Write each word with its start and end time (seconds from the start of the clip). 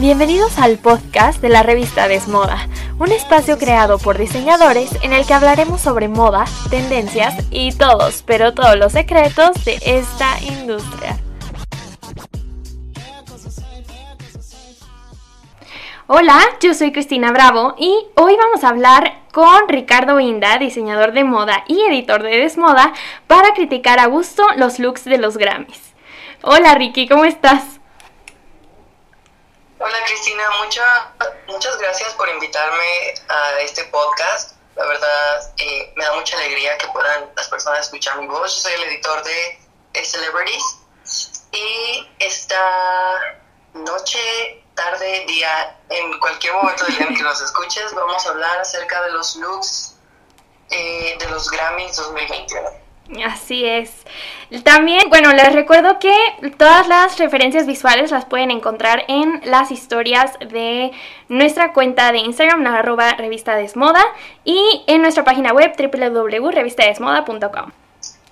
Bienvenidos 0.00 0.58
al 0.58 0.78
podcast 0.78 1.42
de 1.42 1.50
la 1.50 1.62
revista 1.62 2.08
Desmoda, 2.08 2.68
un 2.98 3.12
espacio 3.12 3.58
creado 3.58 3.98
por 3.98 4.16
diseñadores 4.16 4.90
en 5.02 5.12
el 5.12 5.26
que 5.26 5.34
hablaremos 5.34 5.82
sobre 5.82 6.08
moda, 6.08 6.46
tendencias 6.70 7.34
y 7.50 7.72
todos, 7.72 8.22
pero 8.22 8.54
todos 8.54 8.78
los 8.78 8.92
secretos 8.92 9.62
de 9.66 9.78
esta 9.84 10.40
industria. 10.40 11.18
Hola, 16.06 16.40
yo 16.62 16.72
soy 16.72 16.92
Cristina 16.92 17.30
Bravo 17.30 17.74
y 17.76 17.92
hoy 18.14 18.36
vamos 18.38 18.64
a 18.64 18.70
hablar 18.70 19.18
con 19.32 19.68
Ricardo 19.68 20.18
Inda, 20.18 20.56
diseñador 20.56 21.12
de 21.12 21.24
moda 21.24 21.62
y 21.68 21.78
editor 21.78 22.22
de 22.22 22.38
Desmoda, 22.38 22.94
para 23.26 23.52
criticar 23.52 23.98
a 23.98 24.06
gusto 24.06 24.44
los 24.56 24.78
looks 24.78 25.04
de 25.04 25.18
los 25.18 25.36
Grammys. 25.36 25.92
Hola 26.40 26.74
Ricky, 26.74 27.06
¿cómo 27.06 27.26
estás? 27.26 27.79
Hola 29.82 29.96
Cristina, 30.04 30.44
muchas 31.46 31.78
gracias 31.78 32.12
por 32.12 32.28
invitarme 32.28 33.14
a 33.30 33.60
este 33.60 33.82
podcast. 33.84 34.52
La 34.76 34.84
verdad, 34.84 35.54
eh, 35.56 35.90
me 35.96 36.04
da 36.04 36.16
mucha 36.16 36.36
alegría 36.36 36.76
que 36.76 36.86
puedan 36.88 37.30
las 37.34 37.48
personas 37.48 37.86
escuchar 37.86 38.18
mi 38.18 38.26
voz. 38.26 38.56
Yo 38.56 38.60
soy 38.60 38.72
el 38.74 38.82
editor 38.82 39.22
de 39.24 40.04
Celebrities 40.04 40.62
y 41.52 42.06
esta 42.18 43.40
noche, 43.72 44.62
tarde, 44.74 45.24
día, 45.26 45.80
en 45.88 46.20
cualquier 46.20 46.52
momento 46.52 46.84
del 46.84 46.98
día 46.98 47.06
en 47.06 47.16
que 47.16 47.22
nos 47.22 47.40
escuches, 47.40 47.94
vamos 47.94 48.26
a 48.26 48.30
hablar 48.32 48.60
acerca 48.60 49.00
de 49.04 49.12
los 49.12 49.34
looks 49.36 49.96
eh, 50.68 51.16
de 51.18 51.26
los 51.30 51.50
Grammys 51.50 51.96
2021. 51.96 52.70
Así 53.24 53.66
es. 53.66 53.90
También, 54.64 55.08
bueno, 55.08 55.32
les 55.32 55.52
recuerdo 55.52 55.98
que 55.98 56.14
todas 56.58 56.86
las 56.86 57.18
referencias 57.18 57.66
visuales 57.66 58.10
las 58.10 58.24
pueden 58.24 58.50
encontrar 58.50 59.04
en 59.08 59.40
las 59.44 59.70
historias 59.70 60.38
de 60.38 60.92
nuestra 61.28 61.72
cuenta 61.72 62.12
de 62.12 62.18
Instagram, 62.18 62.64
arroba 62.66 63.14
revista 63.14 63.56
desmoda, 63.56 64.04
y 64.44 64.84
en 64.86 65.02
nuestra 65.02 65.24
página 65.24 65.52
web 65.52 65.72
www.revistadesmoda.com. 65.76 67.72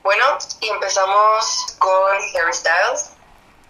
Bueno, 0.03 0.25
y 0.61 0.69
empezamos 0.69 1.77
con 1.79 2.15
Harry 2.41 2.53
Styles, 2.53 3.11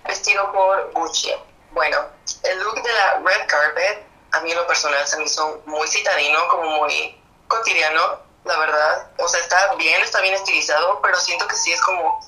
vestido 0.06 0.52
por 0.52 0.92
Gucci. 0.92 1.32
Bueno, 1.72 1.98
el 2.44 2.58
look 2.60 2.82
de 2.82 2.92
la 2.92 3.20
red 3.24 3.46
carpet, 3.46 4.04
a 4.32 4.40
mí 4.40 4.50
en 4.50 4.56
lo 4.56 4.66
personal 4.66 5.06
se 5.06 5.16
me 5.18 5.24
hizo 5.24 5.62
muy 5.66 5.88
citadino, 5.88 6.38
como 6.48 6.80
muy 6.80 7.18
cotidiano 7.46 8.27
la 8.48 8.58
verdad. 8.58 9.10
O 9.18 9.28
sea, 9.28 9.40
está 9.40 9.74
bien, 9.74 10.02
está 10.02 10.20
bien 10.20 10.34
estilizado, 10.34 11.00
pero 11.02 11.16
siento 11.18 11.46
que 11.46 11.54
sí 11.54 11.72
es 11.72 11.80
como... 11.82 12.20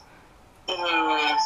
Mm, 0.69 1.37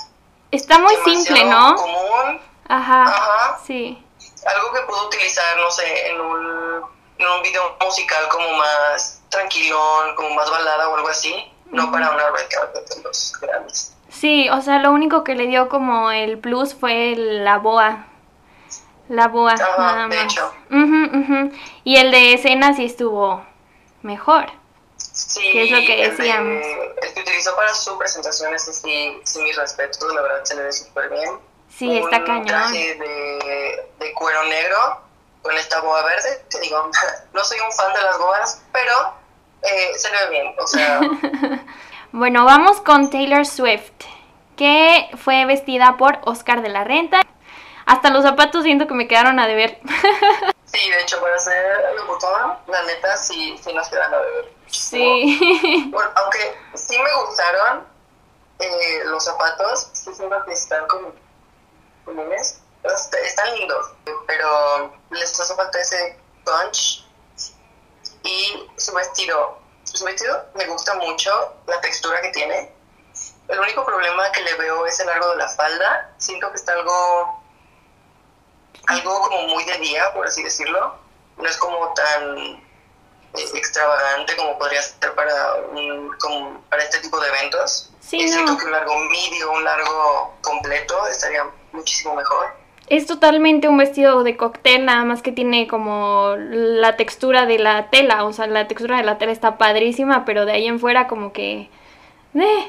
está 0.50 0.78
muy 0.78 0.94
simple, 1.04 1.44
¿no? 1.44 1.76
Común. 1.76 2.40
Ajá. 2.68 3.04
Ajá. 3.04 3.60
Sí. 3.64 4.04
Algo 4.46 4.72
que 4.72 4.80
puedo 4.82 5.06
utilizar, 5.06 5.56
no 5.56 5.70
sé, 5.70 6.08
en 6.08 6.20
un, 6.20 6.84
en 7.18 7.26
un 7.26 7.42
video 7.42 7.76
musical 7.80 8.28
como 8.28 8.52
más 8.54 9.22
tranquilón, 9.30 10.14
como 10.16 10.34
más 10.34 10.50
balada 10.50 10.88
o 10.88 10.96
algo 10.96 11.08
así, 11.08 11.50
no 11.66 11.90
para 11.90 12.10
una 12.10 12.30
red 12.30 12.46
carpet 12.50 12.86
de 12.94 13.02
los 13.02 13.32
grandes. 13.40 13.94
Sí, 14.10 14.48
o 14.50 14.60
sea, 14.60 14.78
lo 14.80 14.92
único 14.92 15.24
que 15.24 15.34
le 15.34 15.46
dio 15.46 15.68
como 15.68 16.10
el 16.10 16.38
plus 16.38 16.74
fue 16.74 17.14
la 17.16 17.58
boa. 17.58 18.06
La 19.08 19.28
boa, 19.28 19.52
Ajá, 19.52 19.76
nada 19.78 20.08
más. 20.08 20.10
De 20.10 20.22
hecho. 20.22 20.52
Y 21.84 21.96
el 21.96 22.10
de 22.10 22.34
escena 22.34 22.74
sí 22.74 22.84
estuvo 22.84 23.44
mejor. 24.02 24.63
Sí, 25.12 25.50
es 25.54 25.70
lo 25.70 25.78
que 25.78 26.08
decíamos. 26.08 26.64
El, 27.02 27.14
que 27.14 27.20
utilizó 27.20 27.54
para 27.54 27.72
su 27.74 27.96
presentación, 27.98 28.54
ese 28.54 28.72
sí, 28.72 29.20
sí, 29.24 29.42
mis 29.42 29.56
respetos, 29.56 30.12
la 30.14 30.22
verdad 30.22 30.44
se 30.44 30.56
le 30.56 30.62
ve 30.62 30.72
súper 30.72 31.08
bien. 31.10 31.38
Sí, 31.76 31.98
está 31.98 32.22
cañón. 32.24 32.46
traje 32.46 32.94
de, 32.94 33.88
de, 33.98 34.12
cuero 34.14 34.44
negro 34.44 35.00
con 35.42 35.56
esta 35.56 35.80
boa 35.80 36.02
verde, 36.04 36.44
te 36.48 36.60
digo, 36.60 36.90
no 37.32 37.44
soy 37.44 37.58
un 37.60 37.72
fan 37.72 37.92
de 37.92 38.02
las 38.02 38.18
boas, 38.18 38.62
pero 38.72 39.14
eh, 39.62 39.92
se 39.96 40.10
le 40.10 40.16
ve 40.24 40.30
bien, 40.30 40.54
o 40.58 40.66
sea... 40.66 41.00
bueno, 42.12 42.44
vamos 42.44 42.80
con 42.80 43.10
Taylor 43.10 43.44
Swift, 43.44 43.92
que 44.56 45.10
fue 45.16 45.44
vestida 45.46 45.96
por 45.96 46.18
Oscar 46.24 46.62
de 46.62 46.68
la 46.68 46.84
Renta. 46.84 47.22
Hasta 47.86 48.10
los 48.10 48.22
zapatos 48.22 48.64
siento 48.64 48.86
que 48.86 48.94
me 48.94 49.08
quedaron 49.08 49.38
a 49.38 49.46
deber. 49.46 49.80
Sí, 50.74 50.90
de 50.90 51.02
hecho, 51.02 51.20
para 51.20 51.38
ser 51.38 51.94
locutora, 51.94 52.58
la 52.66 52.82
neta 52.82 53.16
sí, 53.16 53.56
sí 53.62 53.72
nos 53.72 53.88
quedan 53.88 54.12
a 54.12 54.18
beber. 54.18 54.52
Sí. 54.66 55.88
Bueno, 55.92 56.10
aunque 56.16 56.58
sí 56.74 56.98
me 56.98 57.14
gustaron 57.26 57.86
eh, 58.58 59.02
los 59.04 59.24
zapatos, 59.24 59.90
sí 59.92 60.12
siento 60.12 60.44
que 60.44 60.52
están 60.52 60.84
como 60.88 61.12
comunes. 62.04 62.60
Están 62.82 63.54
lindos, 63.54 63.92
pero 64.26 64.92
les 65.10 65.38
hace 65.38 65.54
falta 65.54 65.80
ese 65.80 66.18
punch. 66.44 67.06
Y 68.24 68.68
su 68.76 68.92
vestido, 68.94 69.58
su 69.84 70.04
vestido 70.04 70.44
me 70.54 70.66
gusta 70.66 70.94
mucho, 70.94 71.54
la 71.66 71.80
textura 71.80 72.20
que 72.20 72.30
tiene. 72.30 72.72
El 73.46 73.60
único 73.60 73.84
problema 73.84 74.32
que 74.32 74.42
le 74.42 74.54
veo 74.54 74.86
es 74.86 74.98
el 74.98 75.06
largo 75.06 75.30
de 75.30 75.36
la 75.36 75.48
falda. 75.50 76.10
Siento 76.18 76.50
que 76.50 76.56
está 76.56 76.72
algo 76.72 77.43
algo 78.86 79.20
como 79.20 79.48
muy 79.48 79.64
de 79.64 79.78
día, 79.78 80.12
por 80.12 80.26
así 80.26 80.42
decirlo. 80.42 80.96
No 81.36 81.48
es 81.48 81.56
como 81.56 81.92
tan 81.94 82.36
eh, 82.36 83.48
extravagante 83.54 84.36
como 84.36 84.58
podría 84.58 84.82
ser 84.82 85.14
para, 85.14 85.34
como 86.20 86.60
para 86.68 86.82
este 86.82 87.00
tipo 87.00 87.18
de 87.20 87.28
eventos. 87.28 87.90
Sí, 88.00 88.18
y 88.18 88.28
siento 88.28 88.56
que 88.56 88.66
un 88.66 88.72
largo 88.72 88.96
medio, 88.98 89.52
un 89.52 89.64
largo 89.64 90.34
completo 90.42 91.06
estaría 91.08 91.44
muchísimo 91.72 92.14
mejor. 92.14 92.54
Es 92.86 93.06
totalmente 93.06 93.66
un 93.66 93.78
vestido 93.78 94.22
de 94.24 94.36
cóctel, 94.36 94.84
nada 94.84 95.04
más 95.04 95.22
que 95.22 95.32
tiene 95.32 95.66
como 95.66 96.34
la 96.36 96.96
textura 96.96 97.46
de 97.46 97.58
la 97.58 97.88
tela, 97.88 98.24
o 98.24 98.32
sea, 98.34 98.46
la 98.46 98.68
textura 98.68 98.98
de 98.98 99.04
la 99.04 99.16
tela 99.16 99.32
está 99.32 99.56
padrísima, 99.56 100.26
pero 100.26 100.44
de 100.44 100.52
ahí 100.52 100.66
en 100.66 100.78
fuera 100.78 101.08
como 101.08 101.32
que... 101.32 101.70
Eh, 102.34 102.68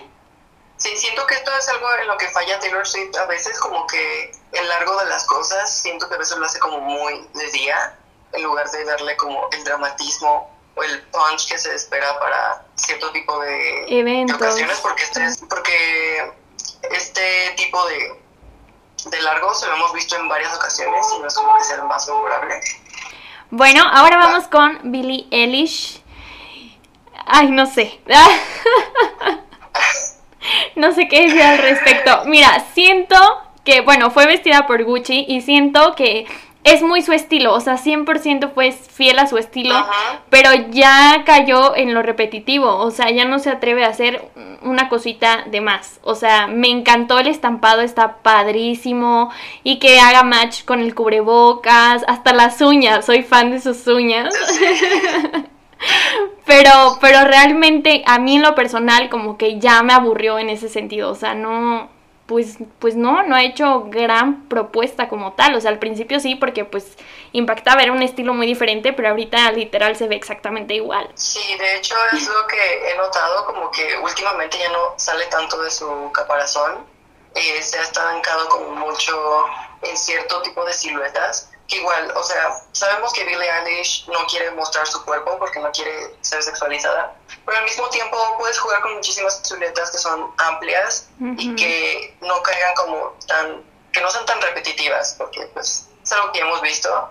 Sí, 0.78 0.90
siento 0.98 1.26
que 1.26 1.36
esto 1.36 1.52
es 1.58 1.70
algo 1.70 1.88
en 2.02 2.08
lo 2.08 2.18
que 2.18 2.28
falla 2.30 2.60
Taylor 2.60 2.86
Swift 2.86 3.16
a 3.18 3.26
veces, 3.28 3.58
como 3.60 3.88
que 3.88 4.32
el 4.56 4.68
largo 4.70 4.98
de 5.00 5.06
las 5.08 5.26
cosas, 5.26 5.82
siento 5.82 6.08
que 6.08 6.16
a 6.16 6.18
veces 6.18 6.38
lo 6.38 6.46
hace 6.46 6.60
como 6.60 6.80
muy 6.80 7.28
de 7.34 7.52
día, 7.52 7.98
en 8.34 8.44
lugar 8.44 8.70
de 8.70 8.86
darle 8.86 9.16
como 9.18 9.48
el 9.52 9.64
dramatismo 9.64 10.52
o 10.76 10.84
el 10.84 11.02
punch 11.04 11.48
que 11.48 11.58
se 11.58 11.74
espera 11.74 12.20
para 12.20 12.66
cierto 12.76 13.12
tipo 13.12 13.40
de, 13.40 14.26
ocasiones, 14.34 14.80
porque 14.82 15.04
este, 15.04 15.46
porque 15.48 16.34
este 16.92 17.54
tipo 17.56 17.86
de, 17.88 18.22
de 19.06 19.22
largo 19.22 19.54
se 19.54 19.68
lo 19.68 19.76
hemos 19.76 19.94
visto 19.94 20.16
en 20.16 20.28
varias 20.28 20.54
ocasiones 20.56 21.06
y 21.16 21.20
no 21.20 21.28
es 21.28 21.34
como 21.34 21.56
que 21.56 21.64
sea 21.64 21.76
el 21.78 21.84
más 21.84 22.08
memorable. 22.08 22.60
Bueno, 23.52 23.84
ahora 23.92 24.18
vamos 24.18 24.48
con 24.48 24.92
Billie 24.92 25.28
Eilish. 25.32 26.04
Ay, 27.26 27.52
no 27.52 27.66
sé. 27.66 28.02
no 30.76 30.94
sé 30.94 31.08
qué 31.08 31.24
decir 31.24 31.42
al 31.42 31.60
respecto. 31.60 32.24
Mira, 32.26 32.66
siento 32.74 33.45
que, 33.66 33.81
bueno, 33.81 34.12
fue 34.12 34.28
vestida 34.28 34.68
por 34.68 34.84
Gucci 34.86 35.26
y 35.28 35.42
siento 35.42 35.96
que 35.96 36.26
es 36.66 36.81
muy 36.81 37.03
su 37.03 37.14
estilo, 37.14 37.53
o 37.53 37.59
sea, 37.59 37.78
100% 37.78 38.52
fue 38.52 38.72
fiel 38.72 39.20
a 39.20 39.28
su 39.28 39.38
estilo, 39.38 39.76
pero 40.31 40.50
ya 40.72 41.22
cayó 41.24 41.76
en 41.76 41.94
lo 41.94 42.02
repetitivo, 42.02 42.78
o 42.78 42.90
sea, 42.90 43.12
ya 43.12 43.24
no 43.24 43.38
se 43.38 43.52
atreve 43.52 43.86
a 43.86 43.90
hacer 43.90 44.28
una 44.64 44.90
cosita 44.90 45.44
de 45.46 45.62
más, 45.62 46.00
o 46.02 46.16
sea, 46.16 46.48
me 46.48 46.70
encantó 46.70 47.20
el 47.20 47.28
estampado, 47.28 47.81
está 47.81 48.18
padrísimo, 48.24 49.31
y 49.64 49.78
que 49.78 50.00
haga 50.00 50.24
match 50.24 50.66
con 50.66 50.80
el 50.80 50.96
cubrebocas, 50.96 52.03
hasta 52.08 52.34
las 52.34 52.59
uñas, 52.62 53.06
soy 53.06 53.22
fan 53.22 53.52
de 53.52 53.62
sus 53.62 53.86
uñas. 53.88 54.34
Pero, 56.46 56.97
pero 57.02 57.26
realmente 57.26 58.03
a 58.06 58.18
mí 58.18 58.38
en 58.38 58.42
lo 58.42 58.56
personal 58.56 59.09
como 59.09 59.38
que 59.38 59.59
ya 59.59 59.84
me 59.84 59.94
aburrió 59.94 60.40
en 60.40 60.50
ese 60.50 60.70
sentido, 60.70 61.12
o 61.12 61.16
sea, 61.16 61.36
no, 61.36 61.90
pues, 62.26 62.58
pues 62.80 62.96
no, 62.96 63.24
no 63.24 63.36
ha 63.36 63.44
hecho 63.44 63.86
gran 63.88 64.48
propuesta 64.48 65.08
como 65.08 65.34
tal, 65.34 65.56
o 65.56 65.62
sea, 65.62 65.72
al 65.72 65.80
principio 65.80 66.20
sí, 66.20 66.36
porque 66.36 66.66
pues 66.66 66.98
impactaba, 67.34 67.84
era 67.84 67.92
un 67.92 68.02
estilo 68.02 68.34
muy 68.34 68.48
diferente, 68.48 68.94
pero 68.94 69.10
ahorita 69.10 69.52
literal 69.52 69.96
se 69.96 70.08
ve 70.08 70.16
exactamente 70.16 70.74
igual. 70.74 71.10
Sí, 71.14 71.56
de 71.58 71.76
hecho 71.76 71.96
es 72.14 72.28
lo 72.28 72.48
que 72.48 72.92
he 72.92 72.98
notado, 72.98 73.46
como 73.46 73.70
que 73.70 73.98
últimamente 73.98 74.58
ya 74.58 74.72
no 74.72 74.94
sale 74.98 75.26
tanto 75.28 75.62
de 75.62 75.70
su 75.70 76.12
caparazón, 76.14 76.86
eh, 77.36 77.62
se 77.62 77.78
ha 77.78 77.84
estancado 77.84 78.48
como 78.50 78.72
mucho 78.72 79.46
en 79.84 79.96
cierto 79.96 80.42
tipo 80.42 80.66
de 80.66 80.74
siluetas, 80.74 81.52
que 81.67 81.78
igual, 81.78 82.12
o 82.16 82.23
sea, 82.23 82.62
sabemos 82.73 83.12
que 83.14 83.23
Billie 83.23 83.50
Eilish 83.50 84.08
no 84.08 84.26
quiere 84.28 84.52
mostrar 84.52 84.85
su 84.85 85.03
cuerpo 85.03 85.38
porque 85.40 85.59
no 85.59 85.72
quiere 85.72 86.16
ser 86.22 86.44
sexualizada, 86.44 87.16
pero 87.46 87.58
al 87.58 87.64
mismo 87.64 87.90
tiempo 87.90 88.17
puedes 88.38 88.59
jugar 88.59 88.82
con 88.82 88.94
muchísimas 88.96 89.41
siluetas 89.44 89.91
que 89.91 89.97
son 89.97 90.32
amplias 90.38 91.09
y 91.38 91.56
que 91.56 92.17
no 92.22 92.41
caigan 92.44 92.76
como 92.76 93.16
tan, 93.28 93.64
que 93.91 94.02
no 94.02 94.09
sean 94.12 94.26
tan 94.26 94.41
repetitivas, 94.41 95.16
porque 95.17 95.46
pues 95.53 95.88
es 96.03 96.12
algo 96.12 96.32
que 96.32 96.40
hemos 96.40 96.62
visto. 96.62 97.09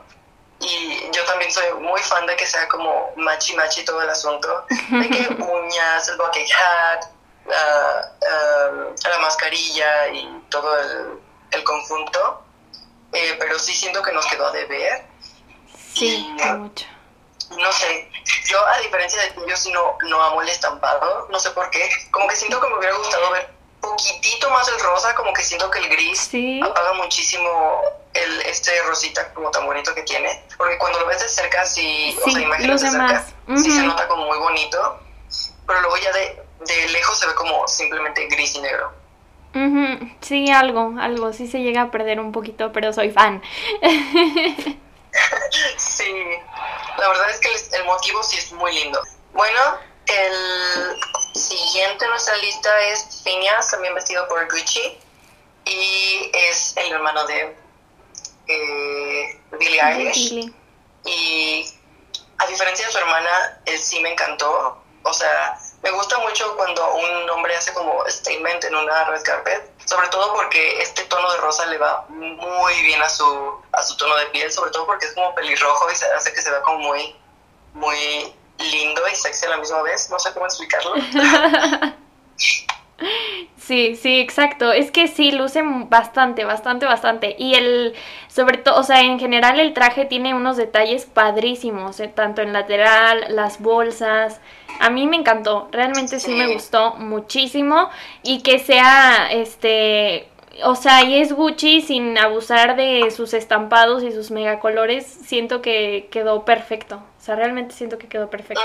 Y 0.60 1.10
yo 1.10 1.24
también 1.24 1.52
soy 1.52 1.72
muy 1.74 2.00
fan 2.02 2.26
de 2.26 2.36
que 2.36 2.46
sea 2.46 2.68
como 2.68 3.10
machi 3.16 3.54
machi 3.56 3.84
todo 3.84 4.00
el 4.00 4.08
asunto, 4.08 4.64
de 4.68 5.10
que 5.10 5.28
uñas, 5.42 6.08
el 6.08 6.16
bucket 6.16 6.48
hat, 6.52 7.06
la, 7.46 8.12
la 9.10 9.18
mascarilla 9.18 10.08
y 10.08 10.44
todo 10.48 10.78
el, 10.78 11.20
el 11.50 11.64
conjunto 11.64 12.43
eh, 13.14 13.36
pero 13.38 13.58
sí 13.58 13.74
siento 13.74 14.02
que 14.02 14.12
nos 14.12 14.26
quedó 14.26 14.46
a 14.46 14.52
deber. 14.52 15.04
Sí, 15.94 16.28
mucho. 16.56 16.86
No 17.50 17.72
sé, 17.72 18.10
yo 18.46 18.66
a 18.66 18.78
diferencia 18.80 19.20
de 19.22 19.30
ti, 19.30 19.40
yo 19.46 19.56
sí 19.56 19.70
no, 19.70 19.96
no 20.08 20.22
amo 20.22 20.42
el 20.42 20.48
estampado, 20.48 21.28
no 21.30 21.38
sé 21.38 21.50
por 21.50 21.70
qué, 21.70 21.88
como 22.10 22.26
que 22.26 22.36
siento 22.36 22.60
que 22.60 22.68
me 22.68 22.78
hubiera 22.78 22.96
gustado 22.96 23.30
ver 23.30 23.54
poquitito 23.80 24.50
más 24.50 24.66
el 24.68 24.80
rosa, 24.80 25.14
como 25.14 25.32
que 25.32 25.42
siento 25.42 25.70
que 25.70 25.78
el 25.78 25.88
gris 25.90 26.30
apaga 26.62 26.94
muchísimo 26.94 27.82
el, 28.14 28.40
este 28.42 28.82
rosita 28.84 29.32
como 29.34 29.50
tan 29.50 29.66
bonito 29.66 29.94
que 29.94 30.02
tiene, 30.02 30.44
porque 30.56 30.78
cuando 30.78 31.00
lo 31.00 31.06
ves 31.06 31.20
de 31.20 31.28
cerca, 31.28 31.66
sí, 31.66 32.18
o 32.24 32.30
sea, 32.30 32.40
imágenes 32.40 32.80
de 32.80 32.90
cerca, 32.90 33.26
sí 33.56 33.70
se 33.70 33.82
nota 33.82 34.08
como 34.08 34.26
muy 34.26 34.38
bonito, 34.38 35.00
pero 35.66 35.80
luego 35.82 35.96
ya 35.98 36.12
de, 36.12 36.42
de 36.60 36.88
lejos 36.88 37.18
se 37.18 37.26
ve 37.26 37.34
como 37.34 37.68
simplemente 37.68 38.26
gris 38.26 38.54
y 38.54 38.60
negro. 38.60 38.92
Sí, 40.20 40.50
algo, 40.50 40.94
algo, 40.98 41.32
sí 41.32 41.46
se 41.46 41.60
llega 41.60 41.82
a 41.82 41.90
perder 41.90 42.18
un 42.18 42.32
poquito, 42.32 42.72
pero 42.72 42.92
soy 42.92 43.10
fan. 43.12 43.40
sí, 45.76 46.12
la 46.98 47.08
verdad 47.08 47.30
es 47.30 47.38
que 47.38 47.76
el, 47.76 47.84
motivo 47.84 48.22
sí 48.24 48.38
es 48.38 48.52
muy 48.52 48.72
lindo. 48.72 49.00
Bueno, 49.32 49.60
el 50.06 51.00
siguiente 51.34 52.04
en 52.04 52.10
nuestra 52.10 52.36
lista 52.38 52.68
es 52.88 53.22
Phineas, 53.22 53.70
también 53.70 53.94
vestido 53.94 54.26
por 54.26 54.44
Gucci, 54.50 54.98
y 55.66 56.30
es 56.32 56.76
el 56.76 56.92
hermano 56.92 57.24
de 57.26 57.56
eh, 58.48 59.40
Billie 59.58 59.80
Eilish. 59.80 60.52
Y 61.04 61.64
a 62.38 62.46
diferencia 62.46 62.86
de 62.86 62.92
su 62.92 62.98
hermana, 62.98 63.60
él 63.66 63.78
sí 63.78 64.00
me 64.00 64.12
encantó. 64.12 64.82
O 65.02 65.12
sea, 65.12 65.58
me 65.84 65.90
gusta 65.90 66.18
mucho 66.18 66.56
cuando 66.56 66.94
un 66.94 67.28
hombre 67.28 67.54
hace 67.54 67.72
como 67.74 68.02
statement 68.08 68.64
en 68.64 68.74
una 68.74 69.04
red 69.04 69.22
carpet, 69.22 69.70
sobre 69.84 70.08
todo 70.08 70.32
porque 70.32 70.80
este 70.80 71.04
tono 71.04 71.30
de 71.30 71.38
rosa 71.38 71.66
le 71.66 71.76
va 71.76 72.06
muy 72.08 72.82
bien 72.82 73.02
a 73.02 73.08
su, 73.10 73.62
a 73.70 73.82
su 73.82 73.94
tono 73.98 74.16
de 74.16 74.24
piel, 74.26 74.50
sobre 74.50 74.70
todo 74.70 74.86
porque 74.86 75.04
es 75.04 75.12
como 75.12 75.34
pelirrojo 75.34 75.92
y 75.92 75.94
se 75.94 76.06
hace 76.06 76.32
que 76.32 76.40
se 76.40 76.50
vea 76.50 76.62
como 76.62 76.78
muy, 76.78 77.14
muy 77.74 78.34
lindo 78.58 79.02
y 79.06 79.14
sexy 79.14 79.44
a 79.44 79.50
la 79.50 79.56
misma 79.58 79.82
vez. 79.82 80.08
No 80.08 80.18
sé 80.18 80.32
cómo 80.32 80.46
explicarlo. 80.46 80.94
Sí, 83.56 83.96
sí, 83.96 84.20
exacto. 84.20 84.72
Es 84.72 84.90
que 84.90 85.08
sí, 85.08 85.32
luce 85.32 85.62
bastante, 85.64 86.44
bastante, 86.44 86.86
bastante. 86.86 87.34
Y 87.38 87.54
el, 87.54 87.94
sobre 88.28 88.58
todo, 88.58 88.78
o 88.78 88.82
sea, 88.82 89.00
en 89.00 89.18
general 89.18 89.58
el 89.58 89.72
traje 89.72 90.04
tiene 90.04 90.34
unos 90.34 90.56
detalles 90.56 91.06
padrísimos, 91.06 91.98
eh, 92.00 92.08
tanto 92.08 92.42
en 92.42 92.52
lateral, 92.52 93.24
las 93.30 93.60
bolsas. 93.60 94.40
A 94.80 94.90
mí 94.90 95.06
me 95.06 95.16
encantó, 95.16 95.68
realmente 95.72 96.20
sí. 96.20 96.34
me 96.34 96.52
gustó 96.52 96.94
muchísimo. 96.96 97.88
Y 98.22 98.42
que 98.42 98.58
sea, 98.58 99.28
este, 99.30 100.28
o 100.62 100.74
sea, 100.74 101.02
y 101.04 101.14
es 101.14 101.32
Gucci 101.32 101.80
sin 101.80 102.18
abusar 102.18 102.76
de 102.76 103.10
sus 103.10 103.32
estampados 103.32 104.02
y 104.02 104.12
sus 104.12 104.30
megacolores, 104.30 105.06
siento 105.06 105.62
que 105.62 106.08
quedó 106.10 106.44
perfecto. 106.44 106.96
O 106.96 107.24
sea, 107.24 107.34
realmente 107.36 107.74
siento 107.74 107.96
que 107.96 108.08
quedó 108.08 108.28
perfecto 108.28 108.62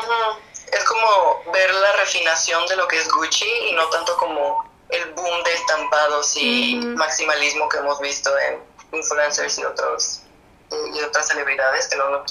es 0.72 0.84
como 0.84 1.44
ver 1.52 1.74
la 1.74 1.92
refinación 1.94 2.66
de 2.68 2.76
lo 2.76 2.88
que 2.88 2.98
es 2.98 3.10
Gucci 3.10 3.50
y 3.70 3.74
no 3.74 3.88
tanto 3.90 4.16
como 4.18 4.70
el 4.90 5.14
boom 5.14 5.44
de 5.44 5.54
estampados 5.54 6.36
y 6.36 6.76
maximalismo 6.96 7.70
que 7.70 7.78
hemos 7.78 8.00
visto 8.00 8.30
en 8.40 8.60
influencers 8.92 9.58
y 9.60 9.64
otros 9.64 10.22
eh, 10.72 10.76
y 10.96 11.02
otras 11.02 11.28
celebridades 11.28 11.88
que, 11.88 11.96
no, 11.96 12.24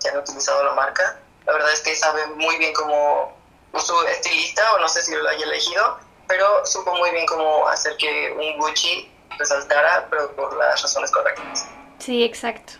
que 0.00 0.08
han 0.08 0.18
utilizado 0.18 0.64
la 0.64 0.74
marca. 0.74 1.18
La 1.46 1.52
verdad 1.52 1.72
es 1.72 1.80
que 1.80 1.96
sabe 1.96 2.26
muy 2.26 2.56
bien 2.58 2.72
cómo 2.74 3.36
su 3.78 4.02
estilista, 4.08 4.74
o 4.74 4.78
no 4.78 4.88
sé 4.88 5.02
si 5.02 5.14
lo 5.14 5.28
haya 5.28 5.44
elegido, 5.44 5.98
pero 6.28 6.64
supo 6.66 6.94
muy 6.94 7.10
bien 7.10 7.26
cómo 7.26 7.66
hacer 7.68 7.96
que 7.96 8.32
un 8.32 8.58
Gucci 8.58 9.10
resaltara, 9.38 10.06
pero 10.10 10.30
por 10.36 10.56
las 10.56 10.82
razones 10.82 11.10
correctas. 11.10 11.66
Sí, 11.98 12.22
exacto. 12.22 12.74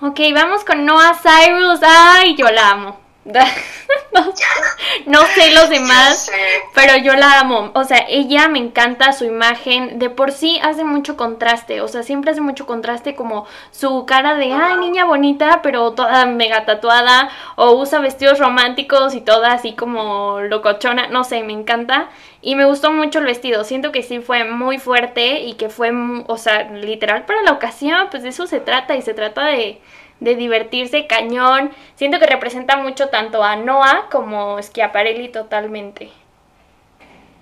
Ok, 0.00 0.20
vamos 0.32 0.64
con 0.64 0.84
Noah 0.84 1.14
Cyrus. 1.14 1.80
Ay, 1.82 2.36
yo 2.36 2.48
la 2.50 2.70
amo. 2.70 3.05
no, 5.06 5.26
sé 5.26 5.52
los 5.52 5.68
demás, 5.68 6.30
pero 6.74 6.96
yo 6.96 7.14
la 7.14 7.40
amo. 7.40 7.72
O 7.74 7.84
sea, 7.84 8.04
ella 8.08 8.48
me 8.48 8.58
encanta 8.58 9.12
su 9.12 9.24
imagen. 9.24 9.98
De 9.98 10.10
por 10.10 10.32
sí 10.32 10.58
hace 10.62 10.84
mucho 10.84 11.16
contraste. 11.16 11.80
O 11.80 11.88
sea, 11.88 12.02
siempre 12.02 12.30
hace 12.30 12.40
mucho 12.40 12.66
contraste 12.66 13.16
como 13.16 13.46
su 13.72 14.06
cara 14.06 14.36
de, 14.36 14.52
ay, 14.52 14.76
niña 14.76 15.04
bonita, 15.04 15.60
pero 15.62 15.92
toda 15.92 16.26
mega 16.26 16.64
tatuada. 16.64 17.28
O 17.56 17.72
usa 17.72 17.98
vestidos 17.98 18.38
románticos 18.38 19.14
y 19.14 19.20
toda 19.20 19.52
así 19.52 19.74
como 19.74 20.40
locochona. 20.40 21.08
No 21.08 21.24
sé, 21.24 21.42
me 21.42 21.52
encanta. 21.52 22.08
Y 22.42 22.54
me 22.54 22.64
gustó 22.64 22.92
mucho 22.92 23.18
el 23.18 23.24
vestido. 23.24 23.64
Siento 23.64 23.90
que 23.90 24.04
sí 24.04 24.20
fue 24.20 24.44
muy 24.44 24.78
fuerte 24.78 25.40
y 25.40 25.54
que 25.54 25.68
fue, 25.68 25.90
o 26.26 26.36
sea, 26.38 26.70
literal 26.70 27.24
para 27.24 27.42
la 27.42 27.52
ocasión. 27.52 28.06
Pues 28.10 28.22
de 28.22 28.28
eso 28.28 28.46
se 28.46 28.60
trata 28.60 28.94
y 28.94 29.02
se 29.02 29.14
trata 29.14 29.46
de 29.46 29.80
de 30.20 30.34
divertirse 30.34 31.06
cañón. 31.06 31.74
Siento 31.96 32.18
que 32.18 32.26
representa 32.26 32.76
mucho 32.76 33.08
tanto 33.08 33.42
a 33.42 33.56
Noah 33.56 34.08
como 34.10 34.60
Schiaparelli 34.62 35.30
totalmente. 35.30 36.12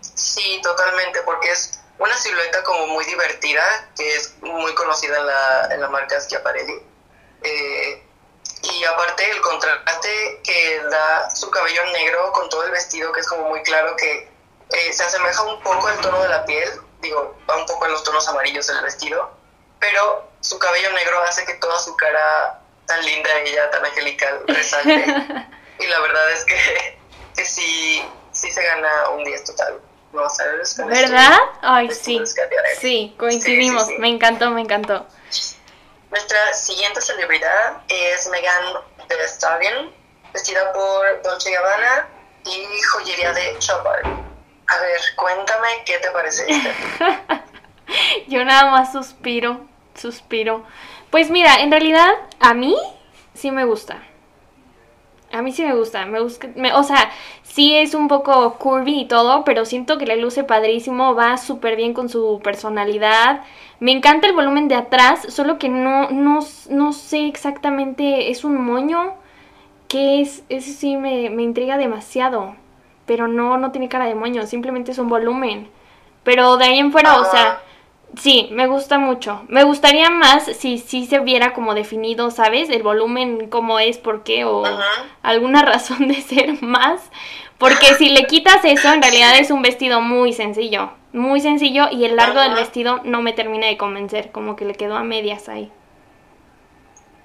Sí, 0.00 0.60
totalmente, 0.62 1.20
porque 1.22 1.50
es 1.50 1.80
una 1.98 2.16
silueta 2.16 2.62
como 2.64 2.86
muy 2.88 3.04
divertida, 3.04 3.62
que 3.96 4.16
es 4.16 4.36
muy 4.42 4.74
conocida 4.74 5.18
en 5.18 5.26
la, 5.26 5.68
en 5.72 5.80
la 5.80 5.88
marca 5.88 6.20
Schiaparelli. 6.20 6.82
Eh, 7.42 8.02
y 8.62 8.84
aparte 8.84 9.30
el 9.30 9.40
contraste 9.40 10.40
que 10.42 10.82
da 10.90 11.30
su 11.30 11.50
cabello 11.50 11.84
negro 11.92 12.32
con 12.32 12.48
todo 12.48 12.64
el 12.64 12.70
vestido, 12.70 13.12
que 13.12 13.20
es 13.20 13.28
como 13.28 13.48
muy 13.48 13.62
claro 13.62 13.94
que 13.96 14.30
eh, 14.70 14.92
se 14.92 15.04
asemeja 15.04 15.42
un 15.42 15.62
poco 15.62 15.86
al 15.86 16.00
tono 16.00 16.20
de 16.22 16.28
la 16.28 16.44
piel, 16.44 16.68
digo, 17.00 17.36
va 17.48 17.56
un 17.56 17.66
poco 17.66 17.84
en 17.86 17.92
los 17.92 18.02
tonos 18.02 18.26
amarillos 18.28 18.66
del 18.66 18.82
vestido, 18.82 19.30
pero 19.78 20.28
su 20.40 20.58
cabello 20.58 20.90
negro 20.92 21.20
hace 21.22 21.44
que 21.44 21.54
toda 21.54 21.78
su 21.78 21.94
cara 21.96 22.60
tan 22.86 23.04
linda 23.04 23.30
ella, 23.40 23.70
tan 23.70 23.84
angelical, 23.84 24.44
resalte. 24.46 25.04
y 25.78 25.86
la 25.86 26.00
verdad 26.00 26.32
es 26.32 26.44
que, 26.44 26.98
que 27.36 27.44
sí, 27.44 28.02
sí 28.32 28.50
se 28.50 28.62
gana 28.62 29.10
un 29.10 29.24
10 29.24 29.44
total. 29.44 29.80
No, 30.12 30.28
¿sabes? 30.30 30.76
¿Verdad? 30.86 31.38
Ay, 31.60 31.90
sí. 31.90 32.22
Sí, 32.80 33.14
coincidimos. 33.18 33.88
Me 33.98 34.08
encantó, 34.08 34.50
me 34.50 34.60
encantó. 34.60 35.06
Nuestra 36.10 36.52
siguiente 36.52 37.00
celebridad 37.00 37.82
es 37.88 38.28
Megan 38.28 38.74
Thee 39.08 39.24
Stallion, 39.26 39.92
vestida 40.32 40.72
por 40.72 41.22
Dolce 41.22 41.50
Gabbana 41.50 42.08
y 42.44 42.82
joyería 42.92 43.32
de 43.32 43.58
Chopard. 43.58 44.06
A 44.06 44.78
ver, 44.78 45.00
cuéntame 45.16 45.68
qué 45.84 45.98
te 45.98 46.10
parece 46.12 46.46
Yo 48.28 48.44
nada 48.44 48.70
más 48.70 48.92
suspiro, 48.92 49.66
suspiro. 49.94 50.64
Pues 51.10 51.30
mira, 51.30 51.56
en 51.60 51.70
realidad 51.70 52.10
a 52.40 52.54
mí 52.54 52.74
sí 53.34 53.50
me 53.50 53.64
gusta. 53.64 54.02
A 55.32 55.42
mí 55.42 55.50
sí 55.50 55.64
me 55.64 55.74
gusta, 55.74 56.06
me 56.06 56.20
gusta, 56.20 56.48
o 56.76 56.84
sea, 56.84 57.10
sí 57.42 57.74
es 57.74 57.94
un 57.94 58.06
poco 58.06 58.54
curvy 58.54 59.00
y 59.00 59.08
todo, 59.08 59.44
pero 59.44 59.64
siento 59.64 59.98
que 59.98 60.06
le 60.06 60.16
luce 60.16 60.44
padrísimo, 60.44 61.16
va 61.16 61.38
súper 61.38 61.74
bien 61.74 61.92
con 61.92 62.08
su 62.08 62.40
personalidad. 62.44 63.42
Me 63.80 63.90
encanta 63.90 64.28
el 64.28 64.32
volumen 64.32 64.68
de 64.68 64.76
atrás, 64.76 65.26
solo 65.30 65.58
que 65.58 65.68
no, 65.68 66.08
no, 66.10 66.38
no 66.70 66.92
sé 66.92 67.26
exactamente, 67.26 68.30
es 68.30 68.44
un 68.44 68.64
moño, 68.64 69.14
que 69.88 70.20
es, 70.20 70.44
ese 70.50 70.72
sí 70.72 70.96
me, 70.96 71.30
me 71.30 71.42
intriga 71.42 71.78
demasiado, 71.78 72.54
pero 73.04 73.26
no, 73.26 73.58
no 73.58 73.72
tiene 73.72 73.88
cara 73.88 74.06
de 74.06 74.14
moño, 74.14 74.46
simplemente 74.46 74.92
es 74.92 74.98
un 74.98 75.08
volumen. 75.08 75.68
Pero 76.22 76.56
de 76.58 76.66
ahí 76.66 76.78
en 76.78 76.92
fuera, 76.92 77.20
o 77.20 77.24
sea, 77.24 77.60
Sí, 78.20 78.48
me 78.52 78.66
gusta 78.66 78.98
mucho. 78.98 79.44
Me 79.48 79.64
gustaría 79.64 80.10
más 80.10 80.44
si 80.44 80.78
sí 80.78 81.06
se 81.06 81.20
viera 81.20 81.54
como 81.54 81.74
definido, 81.74 82.30
¿sabes? 82.30 82.68
El 82.70 82.82
volumen, 82.82 83.48
cómo 83.48 83.80
es, 83.80 83.98
por 83.98 84.22
qué, 84.22 84.44
o 84.44 84.62
alguna 85.22 85.62
razón 85.64 86.08
de 86.08 86.20
ser 86.20 86.62
más. 86.62 87.00
Porque 87.58 87.94
si 87.94 88.10
le 88.10 88.26
quitas 88.26 88.64
eso, 88.64 88.92
en 88.92 89.02
realidad 89.02 89.38
es 89.38 89.50
un 89.50 89.62
vestido 89.62 90.00
muy 90.00 90.32
sencillo. 90.32 90.90
Muy 91.12 91.40
sencillo 91.40 91.88
y 91.90 92.04
el 92.04 92.16
largo 92.16 92.40
del 92.40 92.54
vestido 92.54 93.00
no 93.04 93.22
me 93.22 93.32
termina 93.32 93.68
de 93.68 93.78
convencer, 93.78 94.32
como 94.32 94.56
que 94.56 94.64
le 94.64 94.74
quedó 94.74 94.96
a 94.96 95.04
medias 95.04 95.48
ahí. 95.48 95.72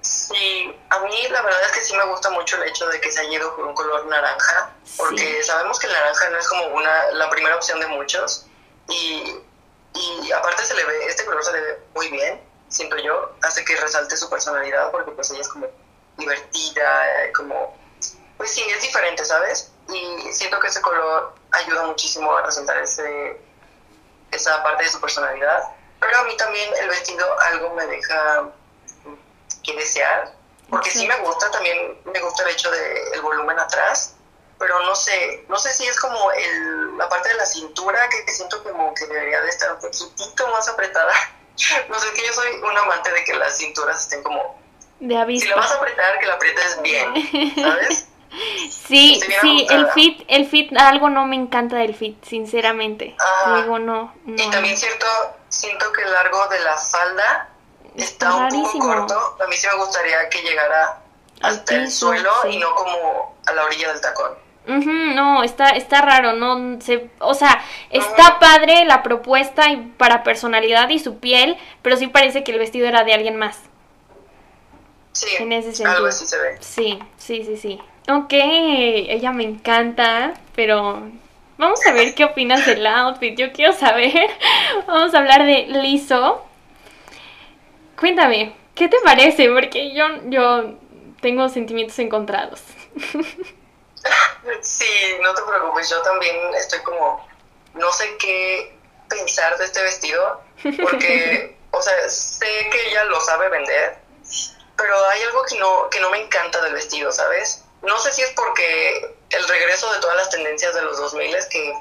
Sí, 0.00 0.72
a 0.88 0.98
mí 1.00 1.10
la 1.30 1.42
verdad 1.42 1.60
es 1.66 1.72
que 1.72 1.82
sí 1.82 1.94
me 1.94 2.06
gusta 2.06 2.30
mucho 2.30 2.56
el 2.56 2.68
hecho 2.68 2.86
de 2.88 3.00
que 3.00 3.10
se 3.10 3.20
haya 3.20 3.32
ido 3.32 3.54
por 3.54 3.66
un 3.66 3.74
color 3.74 4.06
naranja, 4.06 4.70
porque 4.96 5.42
sabemos 5.42 5.78
que 5.78 5.88
el 5.88 5.92
naranja 5.92 6.30
no 6.30 6.38
es 6.38 6.48
como 6.48 6.66
una 6.68 7.10
la 7.12 7.28
primera 7.28 7.56
opción 7.56 7.80
de 7.80 7.88
muchos 7.88 8.46
y 8.88 9.22
y 9.94 10.32
aparte 10.32 10.64
se 10.64 10.74
le 10.74 10.84
ve, 10.84 11.06
este 11.06 11.24
color 11.24 11.44
se 11.44 11.52
le 11.52 11.60
ve 11.60 11.78
muy 11.94 12.08
bien, 12.08 12.40
siento 12.68 12.96
yo, 12.98 13.32
hace 13.42 13.64
que 13.64 13.76
resalte 13.76 14.16
su 14.16 14.30
personalidad 14.30 14.90
porque 14.90 15.10
pues 15.10 15.30
ella 15.30 15.40
es 15.40 15.48
como 15.48 15.66
divertida, 16.16 17.32
como, 17.34 17.76
pues 18.36 18.50
sí, 18.52 18.62
es 18.70 18.82
diferente, 18.82 19.24
¿sabes? 19.24 19.72
Y 19.88 20.32
siento 20.32 20.60
que 20.60 20.68
ese 20.68 20.80
color 20.80 21.34
ayuda 21.52 21.86
muchísimo 21.86 22.32
a 22.36 22.42
resaltar 22.42 22.78
ese, 22.78 23.40
esa 24.30 24.62
parte 24.62 24.84
de 24.84 24.90
su 24.90 25.00
personalidad. 25.00 25.64
Pero 25.98 26.18
a 26.18 26.22
mí 26.24 26.36
también 26.36 26.70
el 26.80 26.88
vestido 26.88 27.26
algo 27.40 27.74
me 27.74 27.86
deja 27.86 28.50
que 29.62 29.76
desear, 29.76 30.32
porque 30.68 30.90
sí, 30.90 31.06
me 31.06 31.18
gusta, 31.18 31.50
también 31.50 32.00
me 32.04 32.20
gusta 32.20 32.44
el 32.44 32.50
hecho 32.50 32.70
del 32.70 33.14
el 33.14 33.20
volumen 33.22 33.58
atrás, 33.58 34.14
pero 34.60 34.78
no 34.80 34.94
sé, 34.94 35.44
no 35.48 35.58
sé 35.58 35.72
si 35.72 35.86
es 35.86 35.98
como 35.98 36.30
el, 36.32 36.98
la 36.98 37.08
parte 37.08 37.30
de 37.30 37.34
la 37.36 37.46
cintura 37.46 38.06
que 38.10 38.30
siento 38.30 38.62
como 38.62 38.92
que 38.92 39.06
debería 39.06 39.40
de 39.40 39.48
estar 39.48 39.72
un 39.72 39.80
poquitito 39.80 40.48
más 40.48 40.68
apretada. 40.68 41.12
No 41.90 41.98
sé, 41.98 42.06
es 42.06 42.12
que 42.14 42.26
yo 42.26 42.32
soy 42.32 42.52
un 42.54 42.78
amante 42.78 43.12
de 43.12 43.22
que 43.22 43.34
las 43.34 43.58
cinturas 43.58 44.00
estén 44.00 44.22
como... 44.22 44.58
De 44.98 45.14
aviso. 45.14 45.44
Si 45.44 45.50
la 45.50 45.56
vas 45.56 45.70
a 45.70 45.74
apretar, 45.74 46.18
que 46.18 46.26
la 46.26 46.34
aprietes 46.34 46.80
bien, 46.80 47.54
¿sabes? 47.54 48.06
Sí, 48.86 49.20
sí, 49.40 49.66
el 49.68 49.88
fit, 49.90 50.24
el 50.28 50.48
fit, 50.48 50.74
algo 50.76 51.10
no 51.10 51.26
me 51.26 51.34
encanta 51.34 51.76
del 51.76 51.96
fit, 51.96 52.24
sinceramente. 52.24 53.16
Digo, 53.56 53.78
no, 53.78 54.14
no. 54.24 54.42
Y 54.42 54.50
también 54.50 54.76
cierto, 54.76 55.06
siento 55.48 55.92
que 55.92 56.02
el 56.02 56.12
largo 56.12 56.46
de 56.46 56.60
la 56.60 56.78
falda 56.78 57.50
está, 57.96 58.36
un 58.36 58.48
poco 58.48 58.78
corto. 58.78 59.36
A 59.42 59.46
mí 59.48 59.56
sí 59.56 59.66
me 59.66 59.84
gustaría 59.84 60.28
que 60.28 60.42
llegara 60.42 61.02
hasta 61.42 61.74
el 61.74 61.90
suelo 61.90 62.30
y 62.48 62.58
no 62.58 62.74
como 62.74 63.36
a 63.46 63.52
la 63.52 63.64
orilla 63.64 63.92
del 63.92 64.00
tacón. 64.00 64.49
No, 64.78 65.42
está, 65.42 65.70
está 65.70 66.02
raro, 66.02 66.32
no 66.32 66.80
se, 66.80 67.10
o 67.18 67.34
sea, 67.34 67.60
está 67.90 68.38
padre 68.38 68.84
la 68.84 69.02
propuesta 69.02 69.70
y 69.70 69.76
para 69.96 70.22
personalidad 70.22 70.88
y 70.90 70.98
su 70.98 71.18
piel, 71.18 71.56
pero 71.82 71.96
sí 71.96 72.06
parece 72.06 72.44
que 72.44 72.52
el 72.52 72.58
vestido 72.58 72.86
era 72.86 73.04
de 73.04 73.14
alguien 73.14 73.36
más. 73.36 73.58
Sí, 75.12 75.28
en 75.38 75.52
ese 75.52 75.72
sentido. 75.72 75.96
algo 75.96 76.06
así 76.06 76.26
se 76.26 76.38
ve. 76.38 76.56
Sí, 76.60 76.98
sí, 77.16 77.44
sí, 77.44 77.56
sí. 77.56 77.80
Ok, 78.08 78.32
ella 78.32 79.32
me 79.32 79.44
encanta, 79.44 80.34
pero 80.54 81.02
vamos 81.58 81.86
a 81.86 81.92
ver 81.92 82.14
qué 82.14 82.24
opinas 82.24 82.64
del 82.66 82.86
outfit. 82.86 83.36
Yo 83.36 83.52
quiero 83.52 83.72
saber. 83.72 84.30
Vamos 84.86 85.14
a 85.14 85.18
hablar 85.18 85.44
de 85.44 85.66
Liso. 85.66 86.44
Cuéntame, 87.98 88.54
¿qué 88.74 88.88
te 88.88 88.96
parece? 89.04 89.50
Porque 89.50 89.92
yo, 89.94 90.06
yo 90.28 90.74
tengo 91.20 91.48
sentimientos 91.48 91.98
encontrados. 91.98 92.62
Sí, 94.62 95.18
no 95.20 95.34
te 95.34 95.42
preocupes, 95.42 95.88
yo 95.88 96.00
también 96.02 96.54
estoy 96.54 96.80
como, 96.80 97.26
no 97.74 97.92
sé 97.92 98.16
qué 98.18 98.76
pensar 99.08 99.56
de 99.58 99.64
este 99.64 99.82
vestido, 99.82 100.42
porque, 100.80 101.58
o 101.70 101.82
sea, 101.82 102.08
sé 102.08 102.68
que 102.70 102.88
ella 102.88 103.04
lo 103.04 103.20
sabe 103.20 103.48
vender, 103.48 103.98
pero 104.76 105.04
hay 105.06 105.22
algo 105.22 105.44
que 105.44 105.58
no, 105.58 105.90
que 105.90 106.00
no 106.00 106.10
me 106.10 106.22
encanta 106.22 106.60
del 106.62 106.74
vestido, 106.74 107.12
¿sabes? 107.12 107.64
No 107.82 107.98
sé 107.98 108.12
si 108.12 108.22
es 108.22 108.30
porque 108.30 109.14
el 109.30 109.48
regreso 109.48 109.92
de 109.92 110.00
todas 110.00 110.16
las 110.16 110.30
tendencias 110.30 110.74
de 110.74 110.82
los 110.82 110.98
2000 110.98 111.34
es 111.34 111.46
que 111.46 111.72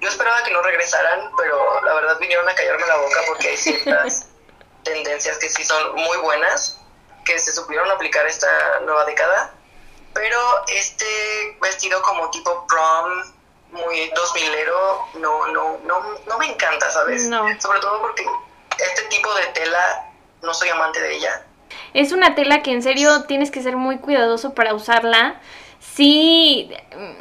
yo 0.00 0.08
esperaba 0.08 0.42
que 0.42 0.50
no 0.50 0.62
regresaran, 0.62 1.30
pero 1.36 1.80
la 1.82 1.94
verdad 1.94 2.18
vinieron 2.18 2.48
a 2.48 2.54
callarme 2.54 2.86
la 2.86 2.96
boca 2.96 3.20
porque 3.26 3.48
hay 3.48 3.56
ciertas 3.56 4.26
tendencias 4.84 5.38
que 5.38 5.48
sí 5.48 5.64
son 5.64 5.94
muy 5.94 6.16
buenas, 6.18 6.78
que 7.24 7.38
se 7.38 7.52
supieron 7.52 7.90
aplicar 7.90 8.26
esta 8.26 8.80
nueva 8.80 9.04
década. 9.04 9.54
Pero 10.14 10.38
este 10.68 11.06
vestido 11.60 12.02
como 12.02 12.30
tipo 12.30 12.66
prom, 12.66 13.22
muy 13.72 14.10
2000ero, 14.10 15.20
no, 15.20 15.46
no, 15.48 15.78
no, 15.84 16.02
no 16.26 16.38
me 16.38 16.46
encanta, 16.46 16.90
¿sabes? 16.90 17.28
Sobre 17.58 17.80
todo 17.80 18.00
porque 18.00 18.26
este 18.78 19.02
tipo 19.08 19.32
de 19.34 19.46
tela, 19.54 20.12
no 20.42 20.52
soy 20.52 20.68
amante 20.68 21.00
de 21.00 21.16
ella. 21.16 21.46
Es 21.94 22.12
una 22.12 22.34
tela 22.34 22.62
que 22.62 22.72
en 22.72 22.82
serio 22.82 23.24
tienes 23.24 23.50
que 23.50 23.62
ser 23.62 23.76
muy 23.76 23.98
cuidadoso 23.98 24.54
para 24.54 24.74
usarla. 24.74 25.40
Sí, 25.80 26.70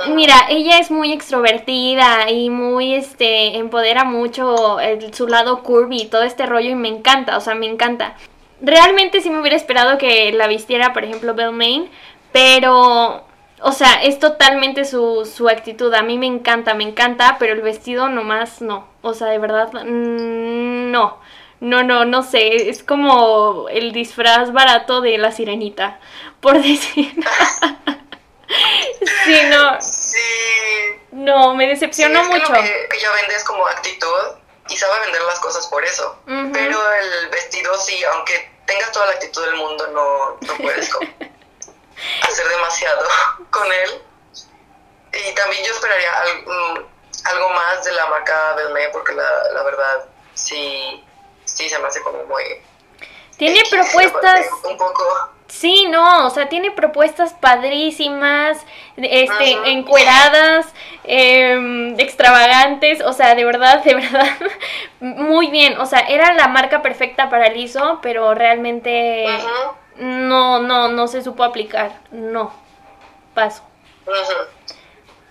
mira, 0.10 0.36
ella 0.50 0.78
es 0.80 0.92
muy 0.92 1.12
extrovertida 1.12 2.30
y 2.30 2.50
muy, 2.50 2.94
este, 2.94 3.58
empodera 3.58 4.04
mucho 4.04 4.78
su 5.14 5.28
lado 5.28 5.64
curvy 5.64 6.04
y 6.04 6.06
todo 6.08 6.24
este 6.24 6.46
rollo 6.46 6.70
y 6.70 6.76
me 6.76 6.88
encanta, 6.88 7.38
o 7.38 7.42
sea, 7.42 7.56
me 7.56 7.66
encanta. 7.66 8.16
Realmente 8.62 9.22
sí 9.22 9.32
me 9.32 9.42
hubiera 9.42 9.58
esperado 9.58 9.98
que 9.98 10.32
la 10.34 10.48
vistiera, 10.48 10.94
por 10.94 11.04
ejemplo, 11.04 11.34
Belmain, 11.34 11.90
pero, 12.32 13.26
o 13.62 13.72
sea, 13.72 14.04
es 14.04 14.20
totalmente 14.20 14.86
su, 14.86 15.26
su 15.26 15.50
actitud. 15.50 15.94
A 15.94 16.02
mí 16.02 16.18
me 16.18 16.28
encanta, 16.28 16.74
me 16.74 16.84
encanta, 16.84 17.38
pero 17.40 17.54
el 17.54 17.62
vestido 17.62 18.10
nomás 18.10 18.62
no. 18.62 18.88
O 19.02 19.14
sea, 19.14 19.28
de 19.28 19.38
verdad, 19.40 19.72
mm, 19.74 20.92
no. 20.92 21.20
No, 21.60 21.84
no, 21.84 22.06
no 22.06 22.24
sé, 22.24 22.70
es 22.70 22.84
como 22.84 23.70
el 23.70 23.92
disfraz 23.92 24.52
barato 24.52 25.00
de 25.02 25.20
la 25.20 25.32
sirenita, 25.32 26.00
por 26.42 26.56
decir. 26.56 27.14
sí, 29.26 29.40
no. 29.50 29.80
Sí. 29.80 30.18
No, 31.12 31.54
me 31.56 31.68
decepcionó 31.68 32.24
mucho. 32.24 32.54
que 32.54 32.98
ella 32.98 33.12
vende 33.22 33.36
es 33.36 33.44
como 33.44 33.68
actitud 33.68 34.42
y 34.70 34.78
sabe 34.78 35.02
vender 35.02 35.22
las 35.24 35.40
cosas 35.40 35.68
por 35.68 35.84
eso. 35.84 36.18
Pero 36.26 36.94
el 36.94 37.30
vestido 37.30 37.78
sí, 37.78 38.02
aunque 38.06 38.50
tengas 38.66 38.92
toda 38.92 39.08
la 39.08 39.12
actitud 39.14 39.46
del 39.46 39.56
mundo, 39.56 39.88
no, 39.88 40.38
no 40.48 40.58
puedes 40.58 40.90
hacer 42.42 42.58
demasiado 42.58 43.08
con 43.50 43.68
él. 43.72 44.02
Y 45.14 45.36
también 45.36 45.64
yo 45.66 45.72
esperaría 45.72 46.12
mm, 46.46 46.80
algo 47.26 47.50
más 47.50 47.84
de 47.84 47.92
la 47.94 48.06
marca 48.08 48.54
Belmé, 48.54 48.90
porque 48.94 49.14
la, 49.14 49.50
la 49.54 49.64
verdad 49.64 50.06
sí 50.34 51.04
sí 51.56 51.70
se 51.70 51.80
me 51.80 51.88
hace 51.88 52.02
como 52.02 52.24
muy... 52.26 52.44
Tiene 53.38 53.62
propuestas... 53.70 54.48
Un 54.64 54.78
poco... 54.78 55.04
Sí, 55.48 55.86
no, 55.90 56.28
o 56.28 56.30
sea, 56.30 56.48
tiene 56.48 56.72
propuestas 56.72 57.34
padrísimas, 57.34 58.58
este, 58.96 59.52
encueradas, 59.70 60.66
em, 61.04 62.00
extravagantes, 62.00 63.02
o 63.02 63.12
sea, 63.12 63.36
de 63.36 63.44
verdad, 63.44 63.84
de 63.84 63.96
verdad, 63.96 64.30
muy 65.02 65.48
bien, 65.48 65.78
o 65.78 65.86
sea, 65.86 66.00
era 66.00 66.34
la 66.34 66.48
marca 66.48 66.82
perfecta 66.82 67.30
para 67.30 67.50
Lizo, 67.50 68.00
pero 68.02 68.34
realmente 68.34 69.26
no, 70.02 70.60
no, 70.60 70.88
no 70.88 71.08
se 71.08 71.22
supo 71.22 71.44
aplicar, 71.44 72.02
no, 72.12 72.52
paso. 73.36 73.62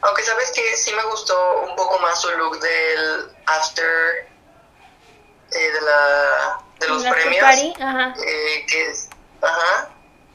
Aunque 0.03 0.23
sabes 0.23 0.53
que 0.53 0.77
sí 0.77 0.93
me 0.95 1.03
gustó 1.07 1.62
un 1.62 1.75
poco 1.75 1.99
más 1.99 2.21
su 2.21 2.31
look 2.31 2.61
del 2.61 3.35
after 3.47 4.29
eh, 5.50 5.73
de, 5.73 5.81
la, 5.81 6.62
de 6.79 6.89
los 6.89 7.03
premios, 7.03 7.59
eh, 7.59 8.67
que, 8.69 8.91
es, 8.91 9.09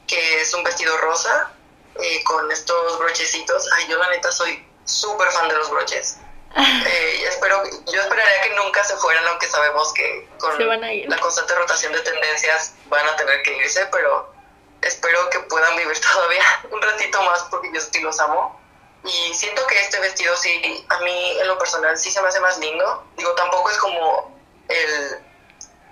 que 0.06 0.40
es 0.42 0.52
un 0.52 0.62
vestido 0.62 0.94
rosa 0.98 1.50
eh, 1.94 2.22
con 2.24 2.52
estos 2.52 2.98
brochecitos. 2.98 3.66
Ay, 3.72 3.86
yo 3.88 3.96
la 3.96 4.10
neta 4.10 4.30
soy 4.30 4.68
súper 4.84 5.30
fan 5.32 5.48
de 5.48 5.54
los 5.56 5.70
broches. 5.70 6.18
espero, 7.28 7.62
yo 7.92 8.00
esperaría 8.00 8.40
que 8.42 8.54
nunca 8.56 8.82
se 8.84 8.96
fueran, 8.96 9.26
aunque 9.28 9.46
sabemos 9.46 9.92
que 9.92 10.28
con 10.38 10.58
la 10.58 11.18
constante 11.18 11.54
rotación 11.54 11.92
de 11.92 12.00
tendencias 12.00 12.74
van 12.86 13.06
a 13.06 13.16
tener 13.16 13.42
que 13.42 13.56
irse, 13.58 13.86
pero 13.92 14.32
espero 14.80 15.28
que 15.30 15.40
puedan 15.40 15.76
vivir 15.76 15.98
todavía 16.12 16.42
un 16.70 16.80
ratito 16.80 17.22
más 17.22 17.42
porque 17.50 17.70
yo 17.72 17.80
sí 17.80 18.00
los 18.00 18.18
amo. 18.20 18.60
Y 19.04 19.34
siento 19.34 19.64
que 19.68 19.78
este 19.80 20.00
vestido 20.00 20.36
sí, 20.36 20.84
a 20.88 20.98
mí 21.00 21.38
en 21.40 21.46
lo 21.46 21.58
personal 21.58 21.96
sí 21.96 22.10
se 22.10 22.20
me 22.20 22.28
hace 22.28 22.40
más 22.40 22.58
lindo. 22.58 23.04
Digo, 23.16 23.32
tampoco 23.34 23.70
es 23.70 23.78
como 23.78 24.36
el, 24.68 25.18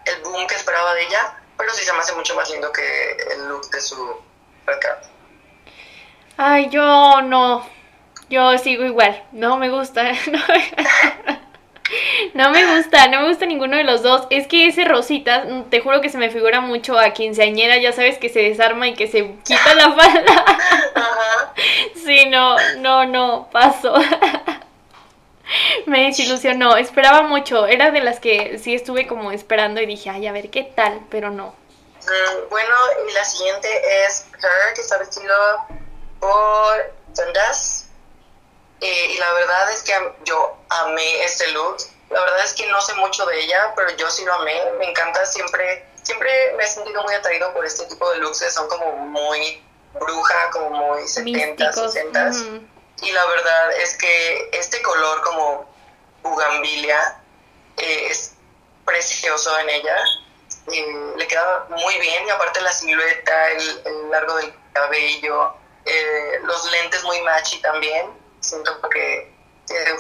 el 0.07 0.23
boom 0.23 0.47
que 0.49 0.57
esperaba 0.57 0.95
de 0.95 1.03
ella, 1.03 1.39
pero 1.57 1.73
sí 1.73 1.85
se 1.85 1.93
me 1.93 2.01
hace 2.01 2.13
mucho 2.15 2.35
más 2.35 2.51
lindo 2.51 2.73
que 2.73 3.13
el 3.31 3.49
look 3.49 3.71
de 3.71 3.81
su 3.81 4.21
retrato. 4.67 5.09
Ay, 6.37 6.69
yo 6.71 7.23
no. 7.23 7.74
Yo 8.31 8.57
sigo 8.59 8.85
igual. 8.85 9.23
No 9.33 9.57
me 9.57 9.71
gusta. 9.71 10.13
No, 12.35 12.51
me 12.51 12.77
gusta, 12.77 13.09
no 13.09 13.23
me 13.23 13.29
gusta 13.29 13.47
ninguno 13.47 13.77
de 13.77 13.85
los 13.85 14.03
dos. 14.03 14.27
Es 14.31 14.47
que 14.47 14.67
ese 14.67 14.85
rosita, 14.85 15.45
te 15.71 15.81
juro 15.81 16.01
que 16.01 16.09
se 16.09 16.19
me 16.19 16.31
figura 16.31 16.61
mucho 16.61 16.99
a 16.99 17.11
quinceañera, 17.11 17.79
ya 17.79 17.93
sabes 17.93 18.19
que 18.19 18.29
se 18.29 18.41
desarma 18.41 18.89
y 18.89 18.95
que 18.95 19.07
se 19.09 19.35
quita 19.45 19.75
la 19.75 19.93
falda. 19.97 20.45
Ajá. 20.95 21.55
Sí, 21.95 22.27
no, 22.29 22.57
no, 22.79 23.07
no, 23.07 23.49
paso. 23.53 23.95
me 25.87 26.05
desilusionó, 26.05 26.77
esperaba 26.77 27.23
mucho, 27.23 27.67
era 27.67 27.91
de 27.91 28.01
las 28.01 28.19
que 28.19 28.59
sí 28.59 28.75
estuve 28.75 29.07
como 29.07 29.31
esperando 29.31 29.81
y 29.81 29.87
dije, 29.87 30.11
ay, 30.11 30.27
a 30.27 30.33
ver 30.33 30.51
qué 30.51 30.65
tal, 30.65 31.01
pero 31.11 31.31
no. 31.31 31.55
Mm, 32.01 32.51
bueno, 32.51 32.75
y 33.09 33.13
la 33.13 33.25
siguiente 33.25 33.69
es 34.05 34.27
Her, 34.35 34.75
que 34.75 34.81
está 34.81 34.99
vestido 34.99 35.35
por 36.21 36.93
Dundas. 37.15 37.74
La 39.25 39.33
verdad 39.33 39.73
es 39.73 39.83
que 39.83 39.93
yo 40.25 40.57
amé 40.69 41.25
este 41.25 41.49
look. 41.53 41.79
La 42.11 42.21
verdad 42.21 42.45
es 42.45 42.53
que 42.53 42.67
no 42.67 42.81
sé 42.81 42.95
mucho 42.95 43.25
de 43.27 43.41
ella, 43.41 43.73
pero 43.75 43.91
yo 43.97 44.11
sí 44.11 44.25
lo 44.25 44.35
amé. 44.35 44.61
Me 44.79 44.91
encanta 44.91 45.25
siempre, 45.25 45.87
siempre 46.03 46.53
me 46.57 46.65
he 46.65 46.67
sentido 46.67 47.03
muy 47.03 47.15
atraído 47.15 47.53
por 47.55 47.65
este 47.65 47.87
tipo 47.87 48.11
de 48.11 48.19
looks 48.19 48.41
que 48.41 48.51
son 48.51 48.69
como 48.69 48.93
muy 48.93 49.65
bruja, 49.95 50.51
como 50.51 50.71
muy 50.71 51.09
70, 51.09 51.73
60 51.73 52.31
y 53.03 53.13
la 53.13 53.27
verdad 53.27 53.73
es 53.83 53.97
que 53.97 54.51
este 54.53 54.81
color 54.83 55.21
como 55.23 55.69
bugambilia 56.23 57.21
eh, 57.77 58.07
es 58.09 58.35
precioso 58.85 59.59
en 59.59 59.71
ella. 59.71 59.97
Eh, 60.73 61.13
le 61.17 61.27
queda 61.27 61.67
muy 61.69 61.99
bien 61.99 62.27
y 62.27 62.31
aparte 62.31 62.61
la 62.61 62.73
silueta, 62.73 63.51
el, 63.51 64.11
largo 64.11 64.37
del 64.37 64.55
cabello, 64.73 65.55
eh, 65.85 66.41
los 66.45 66.71
lentes 66.71 67.03
muy 67.05 67.21
matchy 67.23 67.61
también. 67.61 68.24
Siento 68.45 68.71
que 68.89 69.33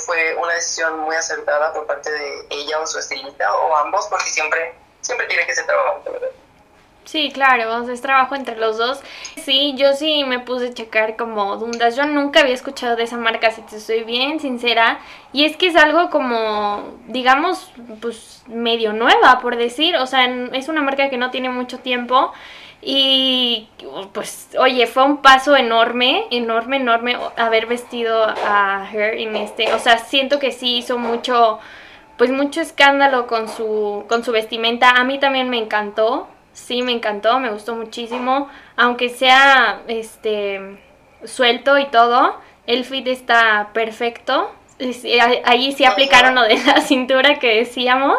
fue 0.04 0.36
una 0.36 0.54
decisión 0.54 1.00
muy 1.00 1.16
acertada 1.16 1.72
por 1.72 1.86
parte 1.86 2.10
de 2.10 2.46
ella 2.50 2.80
o 2.80 2.86
su 2.86 2.98
estilista 2.98 3.54
o 3.54 3.76
ambos 3.76 4.06
porque 4.08 4.26
siempre 4.26 4.74
siempre 5.00 5.26
tiene 5.26 5.46
que 5.46 5.54
ser 5.54 5.66
trabajo, 5.66 6.02
¿verdad? 6.04 6.28
Sí, 7.04 7.30
claro, 7.32 7.88
es 7.90 8.00
trabajo 8.00 8.34
entre 8.34 8.56
los 8.56 8.78
dos. 8.78 9.00
Sí, 9.44 9.74
yo 9.76 9.92
sí 9.92 10.24
me 10.24 10.40
puse 10.40 10.68
a 10.68 10.74
checar 10.74 11.16
como 11.16 11.56
Dundas. 11.56 11.96
Yo 11.96 12.06
nunca 12.06 12.40
había 12.40 12.54
escuchado 12.54 12.96
de 12.96 13.02
esa 13.02 13.18
marca, 13.18 13.50
si 13.50 13.60
te 13.60 13.78
soy 13.78 14.04
bien 14.04 14.40
sincera. 14.40 15.00
Y 15.32 15.44
es 15.44 15.56
que 15.58 15.66
es 15.66 15.76
algo 15.76 16.08
como, 16.08 16.98
digamos, 17.06 17.70
pues 18.00 18.42
medio 18.46 18.94
nueva, 18.94 19.40
por 19.40 19.56
decir. 19.56 19.96
O 19.96 20.06
sea, 20.06 20.24
es 20.54 20.68
una 20.68 20.80
marca 20.80 21.10
que 21.10 21.18
no 21.18 21.30
tiene 21.30 21.50
mucho 21.50 21.78
tiempo. 21.78 22.32
Y 22.86 23.68
pues, 24.12 24.50
oye, 24.58 24.86
fue 24.86 25.04
un 25.04 25.22
paso 25.22 25.56
enorme, 25.56 26.26
enorme, 26.30 26.76
enorme 26.76 27.16
haber 27.36 27.64
vestido 27.66 28.22
a 28.24 28.86
Her 28.92 29.14
en 29.14 29.36
este. 29.36 29.72
O 29.72 29.78
sea, 29.78 29.98
siento 29.98 30.38
que 30.38 30.52
sí 30.52 30.76
hizo 30.76 30.98
mucho, 30.98 31.60
pues 32.18 32.30
mucho 32.30 32.60
escándalo 32.60 33.26
con 33.26 33.48
su, 33.48 34.04
con 34.06 34.22
su 34.22 34.32
vestimenta. 34.32 34.90
A 34.90 35.04
mí 35.04 35.18
también 35.18 35.48
me 35.48 35.56
encantó. 35.58 36.28
Sí, 36.52 36.82
me 36.82 36.92
encantó, 36.92 37.40
me 37.40 37.50
gustó 37.50 37.74
muchísimo. 37.74 38.48
Aunque 38.76 39.08
sea 39.08 39.80
este 39.88 40.78
suelto 41.24 41.78
y 41.78 41.86
todo, 41.86 42.38
el 42.66 42.84
fit 42.84 43.06
está 43.06 43.70
perfecto. 43.72 44.52
Ahí 45.44 45.72
sí 45.72 45.86
aplicaron 45.86 46.34
lo 46.34 46.42
de 46.42 46.62
la 46.64 46.82
cintura 46.82 47.38
que 47.38 47.56
decíamos. 47.56 48.18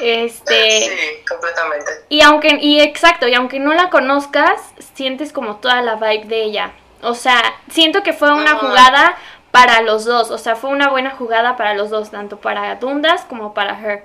Este, 0.00 0.80
sí, 0.96 1.24
completamente. 1.28 2.04
Y 2.08 2.22
aunque, 2.22 2.58
y 2.60 2.80
exacto, 2.80 3.28
y 3.28 3.34
aunque 3.34 3.58
no 3.60 3.72
la 3.74 3.90
conozcas, 3.90 4.60
sientes 4.94 5.32
como 5.32 5.56
toda 5.56 5.82
la 5.82 5.96
vibe 5.96 6.26
de 6.26 6.42
ella. 6.42 6.72
O 7.02 7.14
sea, 7.14 7.42
siento 7.70 8.02
que 8.02 8.12
fue 8.12 8.32
una 8.32 8.56
jugada 8.56 9.16
para 9.50 9.80
los 9.82 10.04
dos. 10.04 10.30
O 10.30 10.38
sea, 10.38 10.56
fue 10.56 10.70
una 10.70 10.88
buena 10.88 11.10
jugada 11.10 11.56
para 11.56 11.74
los 11.74 11.90
dos, 11.90 12.10
tanto 12.10 12.38
para 12.40 12.76
Dundas 12.76 13.24
como 13.28 13.54
para 13.54 13.78
Her. 13.80 14.04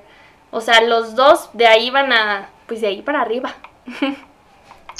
O 0.51 0.61
sea, 0.61 0.81
los 0.81 1.15
dos 1.15 1.49
de 1.53 1.67
ahí 1.67 1.89
van 1.89 2.11
a, 2.13 2.49
pues 2.67 2.81
de 2.81 2.87
ahí 2.87 3.01
para 3.01 3.21
arriba. 3.21 3.55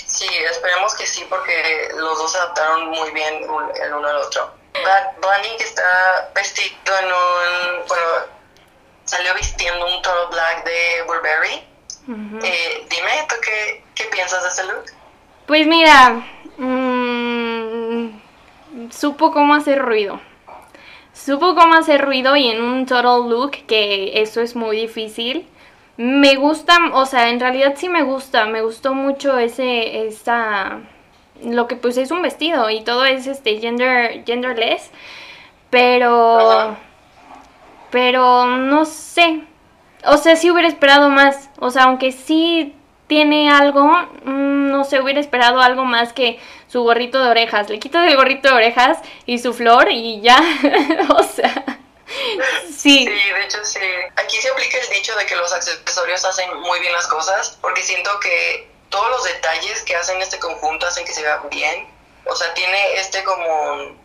Sí, 0.06 0.28
esperemos 0.50 0.96
que 0.96 1.06
sí, 1.06 1.26
porque 1.30 1.90
los 1.96 2.18
dos 2.18 2.32
se 2.32 2.38
adaptaron 2.38 2.88
muy 2.88 3.12
bien 3.12 3.44
el 3.84 3.94
uno 3.94 4.08
al 4.08 4.16
otro. 4.18 4.54
Bad 4.74 5.16
Bunny 5.22 5.58
que 5.58 5.64
está 5.64 6.30
vestido 6.34 6.98
en 7.00 7.06
un, 7.06 7.88
bueno, 7.88 8.04
salió 9.08 9.34
vistiendo 9.36 9.86
un 9.86 10.02
toro 10.02 10.30
black 10.30 10.66
de 10.66 11.04
Burberry. 11.08 11.64
eh, 12.44 12.86
dime, 12.90 13.12
¿tú 13.28 13.36
qué, 13.42 13.84
qué, 13.96 14.04
piensas 14.06 14.44
de 14.44 14.50
ese 14.50 14.64
look? 14.66 14.86
Pues 15.46 15.66
mira, 15.66 16.26
mmm, 16.58 18.10
supo 18.92 19.32
cómo 19.32 19.56
hacer 19.56 19.80
ruido. 19.80 20.20
Supo 21.14 21.56
cómo 21.56 21.76
hacer 21.76 22.06
ruido 22.06 22.36
y 22.36 22.48
en 22.48 22.62
un 22.62 22.86
total 22.86 23.30
look, 23.30 23.52
que 23.66 24.22
eso 24.22 24.42
es 24.42 24.56
muy 24.56 24.78
difícil. 24.78 25.48
Me 25.96 26.36
gusta, 26.36 26.78
o 26.94 27.06
sea, 27.06 27.30
en 27.30 27.40
realidad 27.40 27.74
sí 27.76 27.90
me 27.90 28.04
gusta, 28.04 28.46
me 28.46 28.62
gustó 28.62 28.94
mucho 28.94 29.40
ese, 29.40 30.06
esa, 30.06 30.82
lo 31.44 31.68
que 31.68 31.76
pues 31.76 31.98
es 31.98 32.12
un 32.12 32.22
vestido 32.22 32.70
y 32.70 32.84
todo 32.84 33.06
es 33.06 33.26
este 33.26 33.60
gender, 33.60 34.24
genderless, 34.26 34.92
pero 35.72 36.78
pero 37.98 38.46
no 38.46 38.86
sé. 38.86 39.42
O 40.06 40.18
sea, 40.18 40.36
sí 40.36 40.52
hubiera 40.52 40.68
esperado 40.68 41.10
más. 41.10 41.50
O 41.58 41.72
sea, 41.72 41.86
aunque 41.86 42.12
sí 42.12 42.76
tiene 43.08 43.50
algo, 43.50 43.88
mm, 43.88 44.70
no 44.70 44.84
sé, 44.84 45.02
hubiera 45.02 45.20
esperado 45.20 45.62
algo 45.62 45.84
más 45.84 46.14
que 46.14 46.40
su 46.68 46.84
gorrito 46.84 47.20
de 47.24 47.32
orejas. 47.32 47.72
Le 47.72 47.80
quitas 47.80 48.08
el 48.08 48.16
gorrito 48.16 48.50
de 48.50 48.54
orejas 48.54 49.00
y 49.26 49.40
su 49.40 49.52
flor 49.52 49.92
y 49.92 50.22
ya. 50.22 50.38
o 51.10 51.24
sea. 51.24 51.80
Sí. 52.68 53.08
Sí, 53.08 53.32
de 53.34 53.44
hecho 53.44 53.66
sí. 53.66 53.80
Aquí 54.16 54.38
se 54.38 54.50
aplica 54.50 54.78
el 54.78 54.90
dicho 54.90 55.16
de 55.16 55.26
que 55.26 55.36
los 55.36 55.52
accesorios 55.52 56.24
hacen 56.24 56.56
muy 56.60 56.80
bien 56.80 56.94
las 56.94 57.08
cosas, 57.08 57.58
porque 57.62 57.82
siento 57.82 58.12
que 58.20 58.70
todos 58.90 59.10
los 59.10 59.24
detalles 59.24 59.82
que 59.82 59.96
hacen 59.96 60.22
este 60.22 60.38
conjunto 60.38 60.86
hacen 60.86 61.04
que 61.04 61.14
se 61.16 61.24
vea 61.24 61.42
bien. 61.50 61.88
O 62.26 62.36
sea, 62.36 62.54
tiene 62.54 63.00
este 63.00 63.24
como 63.24 63.98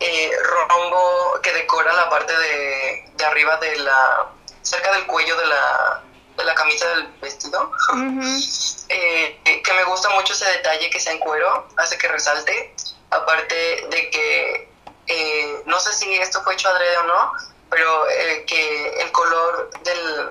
eh, 0.00 0.30
rombo 0.68 1.40
que 1.42 1.52
decora 1.52 1.92
la 1.92 2.08
parte 2.08 2.36
de, 2.36 3.10
de, 3.14 3.24
arriba 3.24 3.56
de 3.58 3.76
la, 3.78 4.26
cerca 4.62 4.92
del 4.92 5.06
cuello 5.06 5.36
de 5.36 5.46
la, 5.46 6.02
de 6.36 6.44
la 6.44 6.54
camisa 6.54 6.88
del 6.88 7.06
vestido. 7.20 7.70
Eh, 8.88 9.62
que 9.64 9.72
me 9.72 9.82
gusta 9.82 10.08
mucho 10.10 10.32
ese 10.32 10.44
detalle 10.44 10.88
que 10.90 11.00
sea 11.00 11.12
en 11.12 11.18
cuero, 11.18 11.66
hace 11.76 11.98
que 11.98 12.06
resalte. 12.06 12.72
Aparte 13.10 13.54
de 13.90 14.10
que, 14.10 14.68
eh, 15.08 15.62
no 15.66 15.80
sé 15.80 15.92
si 15.92 16.14
esto 16.14 16.40
fue 16.44 16.54
hecho 16.54 16.68
adrede 16.68 16.96
o 16.98 17.02
no, 17.02 17.32
pero 17.68 18.08
eh, 18.08 18.44
que 18.46 19.00
el 19.00 19.10
color 19.10 19.70
del, 19.82 20.30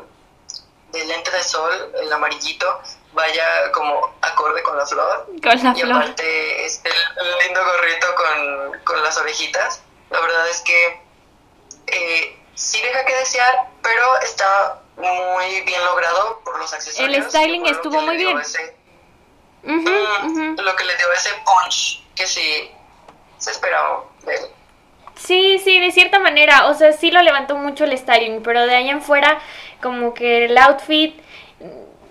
del 0.93 1.07
lente 1.09 1.31
de 1.31 1.43
sol, 1.43 1.91
el 2.01 2.13
amarillito, 2.13 2.81
vaya 3.15 3.71
como 3.71 4.13
acorde 4.21 4.61
con 4.61 4.77
la 4.77 4.85
flor. 4.85 5.25
Con 5.41 5.63
la 5.63 5.73
y 5.75 5.81
aparte 5.81 6.65
este 6.65 6.89
lindo 7.43 7.61
gorrito 7.63 8.07
con, 8.15 8.79
con, 8.83 9.03
las 9.03 9.17
orejitas. 9.17 9.81
La 10.11 10.19
verdad 10.19 10.47
es 10.49 10.61
que 10.61 11.01
eh, 11.87 12.39
sí 12.53 12.79
deja 12.81 13.05
que 13.05 13.15
desear, 13.15 13.69
pero 13.81 14.19
está 14.21 14.79
muy 14.97 15.61
bien 15.61 15.83
logrado 15.83 16.41
por 16.43 16.59
los 16.59 16.71
accesorios. 16.73 17.25
El 17.25 17.29
styling 17.29 17.65
estuvo 17.65 18.01
muy 18.01 18.17
bien. 18.17 18.37
Mm, 19.63 20.59
lo 20.59 20.75
que 20.75 20.83
le 20.83 20.95
dio 20.95 21.11
ese 21.13 21.31
punch 21.43 22.03
que 22.15 22.27
sí 22.27 22.71
se 23.39 23.51
esperaba 23.51 24.05
de 24.25 24.35
él. 24.35 24.41
Sí, 25.15 25.59
sí, 25.59 25.79
de 25.79 25.91
cierta 25.91 26.19
manera, 26.19 26.67
o 26.67 26.73
sea, 26.73 26.91
sí 26.91 27.09
lo 27.09 27.21
levantó 27.21 27.55
mucho 27.55 27.85
el 27.85 27.97
styling, 27.97 28.43
pero 28.43 28.65
de 28.65 28.75
ahí 28.75 28.89
en 28.89 29.01
fuera, 29.01 29.39
como 29.81 30.13
que 30.13 30.45
el 30.45 30.57
outfit, 30.57 31.17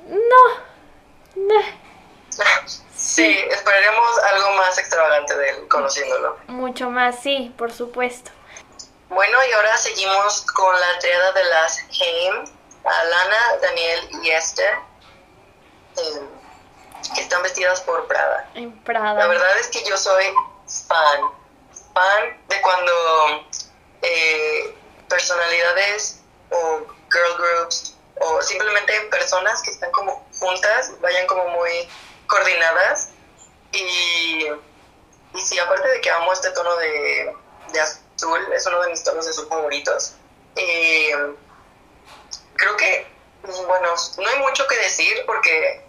no, 0.08 0.73
Sí, 2.96 3.38
esperaremos 3.50 4.18
algo 4.30 4.52
más 4.52 4.78
extravagante 4.78 5.36
de 5.36 5.50
él, 5.50 5.68
conociéndolo. 5.68 6.38
Mucho 6.48 6.90
más, 6.90 7.20
sí, 7.20 7.54
por 7.58 7.72
supuesto. 7.72 8.30
Bueno, 9.08 9.38
y 9.48 9.52
ahora 9.52 9.76
seguimos 9.76 10.42
con 10.52 10.78
la 10.78 10.98
triada 10.98 11.32
de 11.32 11.44
las 11.44 11.78
Haim, 12.00 12.44
Alana, 12.84 13.56
Daniel 13.62 14.08
y 14.22 14.30
Esther, 14.30 14.78
eh, 15.96 16.20
que 17.14 17.20
están 17.20 17.42
vestidas 17.42 17.80
por 17.82 18.06
Prada. 18.06 18.48
En 18.54 18.72
Prada. 18.82 19.14
La 19.14 19.26
verdad 19.26 19.58
es 19.58 19.68
que 19.68 19.84
yo 19.84 19.96
soy 19.96 20.24
fan, 20.88 21.20
fan 21.92 22.42
de 22.48 22.60
cuando 22.62 23.46
eh, 24.02 24.76
personalidades 25.08 26.22
o 26.50 26.80
girl 27.10 27.36
groups 27.36 27.94
o 28.20 28.42
simplemente 28.42 29.00
personas 29.10 29.62
que 29.62 29.70
están 29.70 29.90
como 29.92 30.26
juntas, 30.38 30.92
vayan 31.00 31.26
como 31.26 31.48
muy 31.48 31.88
coordinadas 32.26 33.10
y, 33.72 34.46
y 35.34 35.40
sí, 35.40 35.58
aparte 35.58 35.88
de 35.88 36.00
que 36.00 36.10
amo 36.10 36.32
este 36.32 36.50
tono 36.50 36.76
de, 36.76 37.34
de 37.72 37.80
azul, 37.80 38.40
es 38.54 38.66
uno 38.66 38.80
de 38.82 38.90
mis 38.90 39.02
tonos 39.02 39.24
de 39.24 39.30
azul 39.30 39.48
favoritos. 39.48 40.14
Eh, 40.56 41.34
creo 42.54 42.76
que, 42.76 43.06
bueno, 43.42 43.88
no 44.18 44.28
hay 44.28 44.38
mucho 44.38 44.66
que 44.66 44.76
decir 44.76 45.22
porque 45.26 45.84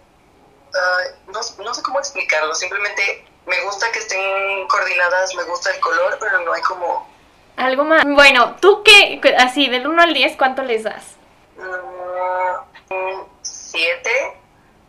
uh, 0.74 1.30
no, 1.30 1.40
no 1.64 1.74
sé 1.74 1.82
cómo 1.82 1.98
explicarlo, 1.98 2.54
simplemente 2.54 3.24
me 3.46 3.60
gusta 3.62 3.90
que 3.92 4.00
estén 4.00 4.66
coordinadas, 4.68 5.34
me 5.34 5.44
gusta 5.44 5.70
el 5.70 5.80
color, 5.80 6.16
pero 6.20 6.40
no 6.40 6.52
hay 6.52 6.62
como... 6.62 7.08
Algo 7.56 7.84
más. 7.84 8.04
Bueno, 8.04 8.56
¿tú 8.60 8.82
qué? 8.82 9.20
Así, 9.38 9.68
del 9.68 9.86
1 9.86 10.02
al 10.02 10.12
10, 10.12 10.36
¿cuánto 10.36 10.62
les 10.62 10.82
das? 10.82 11.14
Uh, 11.56 13.24
7 13.76 14.10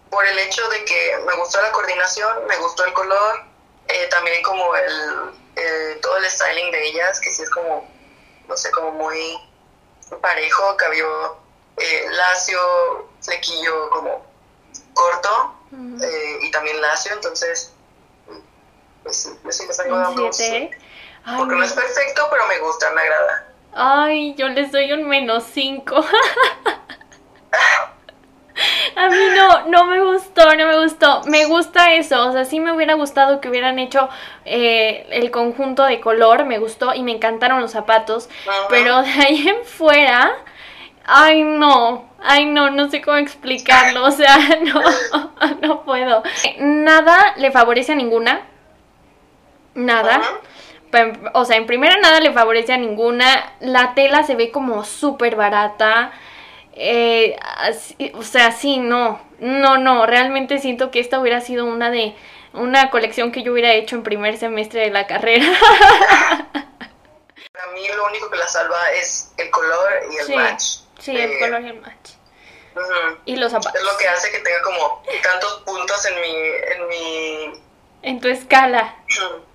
por 0.10 0.26
el 0.26 0.40
hecho 0.40 0.68
de 0.70 0.86
que 0.86 1.18
me 1.26 1.36
gustó 1.36 1.62
la 1.62 1.72
coordinación, 1.72 2.46
me 2.48 2.56
gustó 2.58 2.86
el 2.86 2.94
color, 2.94 3.44
eh, 3.88 4.08
también 4.10 4.42
como 4.42 4.76
el, 4.76 5.32
eh, 5.56 6.00
todo 6.02 6.18
el 6.18 6.30
styling 6.30 6.72
de 6.72 6.88
ellas, 6.88 7.20
que 7.20 7.30
sí 7.30 7.44
es 7.44 7.50
como, 7.50 7.86
no 8.48 8.56
sé, 8.56 8.72
como 8.72 8.92
muy 8.92 9.38
parejo, 10.22 10.78
cabello 10.78 11.38
eh, 11.76 12.06
lacio, 12.12 13.10
flequillo 13.22 13.90
como 13.90 14.26
corto 14.94 15.54
y 16.42 16.50
también 16.52 16.80
lacio, 16.82 17.14
entonces, 17.14 17.74
pues 19.04 19.38
sí 19.50 19.68
Porque 21.38 21.56
no 21.56 21.64
es 21.64 21.74
perfecto, 21.74 22.28
pero 22.32 22.48
me 22.48 22.60
gusta, 22.60 22.90
me 22.92 23.02
agrada. 23.02 23.54
Ay, 23.74 24.34
yo 24.36 24.48
les 24.48 24.72
doy 24.72 24.94
un 24.94 25.08
menos 25.08 25.44
5. 25.54 25.96
A 28.98 29.10
mí 29.10 29.16
no, 29.36 29.68
no 29.68 29.86
me 29.86 30.02
gustó, 30.02 30.56
no 30.56 30.66
me 30.66 30.82
gustó. 30.82 31.22
Me 31.26 31.46
gusta 31.46 31.94
eso, 31.94 32.30
o 32.30 32.32
sea, 32.32 32.46
sí 32.46 32.60
me 32.60 32.72
hubiera 32.72 32.96
gustado 32.96 33.40
que 33.40 33.48
hubieran 33.48 33.78
hecho 33.78 34.10
eh, 34.44 35.06
el 35.12 35.30
conjunto 35.30 35.84
de 35.84 36.00
color, 36.00 36.46
me 36.46 36.58
gustó 36.58 36.96
y 36.96 37.04
me 37.04 37.12
encantaron 37.12 37.62
los 37.62 37.72
zapatos, 37.72 38.28
pero 38.70 39.04
de 39.04 39.12
ahí 39.12 39.48
en 39.48 39.64
fuera, 39.66 40.32
ay 41.06 41.44
no, 41.44 42.10
ay 42.24 42.46
no, 42.46 42.72
no 42.72 42.90
sé 42.90 43.04
cómo 43.04 43.18
explicarlo, 43.18 44.04
o 44.04 44.10
sea, 44.10 44.36
no, 44.64 44.82
no 45.62 45.84
puedo. 45.84 46.24
Nada 46.58 47.36
le 47.38 47.52
favorece 47.52 47.92
a 47.92 47.96
ninguna, 47.96 48.48
nada. 49.76 50.22
O 51.34 51.46
sea, 51.46 51.58
en 51.58 51.68
primera 51.68 51.98
nada 51.98 52.20
le 52.20 52.32
favorece 52.32 52.74
a 52.74 52.78
ninguna. 52.78 53.54
La 53.60 53.94
tela 53.94 54.24
se 54.24 54.34
ve 54.34 54.50
como 54.50 54.84
súper 54.84 55.36
barata. 55.36 56.14
Eh, 56.80 57.36
o 58.14 58.22
sea, 58.22 58.52
sí, 58.52 58.78
no, 58.78 59.20
no, 59.40 59.78
no, 59.78 60.06
realmente 60.06 60.60
siento 60.60 60.92
que 60.92 61.00
esta 61.00 61.20
hubiera 61.20 61.42
sido 61.42 61.66
una 61.66 61.90
de 61.90 62.16
una 62.54 62.92
colección 62.92 63.32
que 63.32 63.42
yo 63.42 63.52
hubiera 63.54 63.74
hecho 63.74 63.96
en 63.96 64.04
primer 64.04 64.38
semestre 64.38 64.82
de 64.82 64.92
la 64.92 65.08
carrera. 65.08 65.46
Para 66.54 67.72
mí 67.74 67.88
lo 67.96 68.06
único 68.06 68.30
que 68.30 68.38
la 68.38 68.48
salva 68.48 68.92
es 68.92 69.32
el 69.38 69.50
color 69.50 69.92
y 70.12 70.18
el 70.18 70.36
match. 70.36 70.64
Sí, 71.00 71.18
el 71.18 71.40
color 71.40 71.62
y 71.62 71.70
el 71.70 71.82
match. 71.82 72.12
Y 73.26 73.36
los 73.38 73.52
zapatos. 73.52 73.74
Es 73.74 73.84
lo 73.84 73.98
que 73.98 74.08
hace 74.08 74.30
que 74.30 74.38
tenga 74.40 74.62
como 74.62 75.04
tantos 75.24 75.64
puntos 75.66 76.06
en 76.06 76.22
mi... 76.22 76.36
En, 76.74 76.88
mi... 76.88 77.62
en 78.04 78.20
tu 78.20 78.28
escala. 78.28 78.96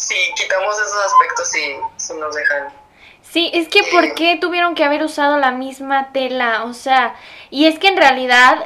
Sí, 0.00 0.14
quitamos 0.36 0.76
esos 0.76 1.06
aspectos 1.06 1.56
y 1.56 1.76
si 1.96 2.14
nos 2.14 2.32
dejan 2.32 2.72
Sí, 3.30 3.50
es 3.52 3.68
que 3.68 3.82
¿por 3.84 4.14
qué 4.14 4.38
tuvieron 4.40 4.74
que 4.74 4.84
haber 4.84 5.02
usado 5.02 5.38
la 5.38 5.50
misma 5.50 6.12
tela? 6.12 6.64
O 6.64 6.72
sea, 6.72 7.14
y 7.50 7.66
es 7.66 7.78
que 7.78 7.88
en 7.88 7.96
realidad 7.96 8.64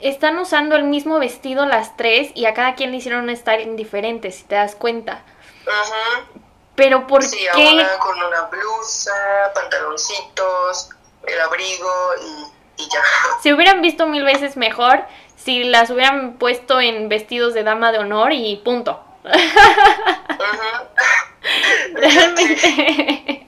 están 0.00 0.38
usando 0.38 0.76
el 0.76 0.84
mismo 0.84 1.18
vestido 1.18 1.64
las 1.64 1.96
tres 1.96 2.30
y 2.34 2.44
a 2.44 2.54
cada 2.54 2.74
quien 2.74 2.90
le 2.90 2.98
hicieron 2.98 3.28
un 3.28 3.36
styling 3.36 3.76
diferente, 3.76 4.30
si 4.30 4.44
te 4.44 4.54
das 4.56 4.74
cuenta. 4.74 5.22
Ajá. 5.66 6.26
Pero 6.74 7.06
¿por 7.06 7.22
sí, 7.22 7.38
qué? 7.54 7.86
Con 8.00 8.22
una 8.22 8.42
blusa, 8.42 9.12
pantaloncitos, 9.54 10.90
el 11.26 11.40
abrigo 11.40 11.90
y, 12.20 12.82
y 12.82 12.88
ya. 12.88 13.02
Se 13.42 13.54
hubieran 13.54 13.80
visto 13.80 14.06
mil 14.06 14.24
veces 14.24 14.56
mejor 14.56 15.04
si 15.36 15.64
las 15.64 15.90
hubieran 15.90 16.34
puesto 16.34 16.80
en 16.80 17.08
vestidos 17.08 17.54
de 17.54 17.62
dama 17.62 17.92
de 17.92 17.98
honor 17.98 18.32
y 18.32 18.56
punto. 18.64 19.02
Ajá. 19.24 20.88
Realmente. 21.94 23.46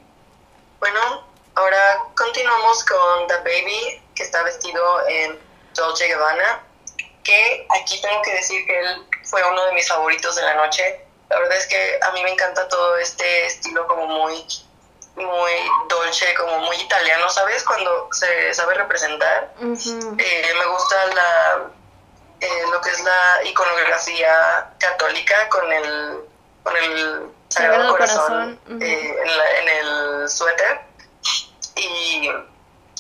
Bueno, 0.85 1.25
ahora 1.55 2.05
continuamos 2.15 2.85
con 2.85 3.27
The 3.27 3.39
Baby, 3.39 4.03
que 4.15 4.23
está 4.23 4.43
vestido 4.43 5.09
en 5.09 5.41
Dolce 5.73 6.09
Gabbana, 6.09 6.63
que 7.23 7.67
aquí 7.71 8.03
tengo 8.03 8.21
que 8.21 8.35
decir 8.35 8.67
que 8.67 8.79
él 8.81 9.07
fue 9.23 9.43
uno 9.51 9.65
de 9.65 9.73
mis 9.73 9.89
favoritos 9.89 10.37
de 10.37 10.43
la 10.43 10.57
noche. 10.57 11.01
La 11.31 11.39
verdad 11.39 11.57
es 11.57 11.67
que 11.69 11.99
a 12.03 12.11
mí 12.13 12.23
me 12.23 12.33
encanta 12.33 12.69
todo 12.69 12.99
este 12.99 13.47
estilo 13.47 13.87
como 13.87 14.07
muy, 14.09 14.47
muy 15.17 15.53
dolce, 15.89 16.35
como 16.35 16.59
muy 16.59 16.77
italiano, 16.77 17.31
¿sabes? 17.31 17.65
Cuando 17.65 18.11
se 18.13 18.53
sabe 18.53 18.75
representar. 18.75 19.55
Eh, 19.63 20.53
me 20.59 20.67
gusta 20.67 21.07
la, 21.15 21.71
eh, 22.43 22.63
lo 22.71 22.79
que 22.83 22.91
es 22.91 23.01
la 23.01 23.41
iconografía 23.45 24.71
católica 24.79 25.49
con 25.49 25.73
el, 25.73 26.21
con 26.63 26.77
el 26.77 27.31
Sagrado, 27.55 27.93
Corazón, 27.93 28.61
eh, 28.81 29.17
en, 29.61 29.69
el 29.69 30.29
suéter. 30.29 30.81
Y, 31.77 32.31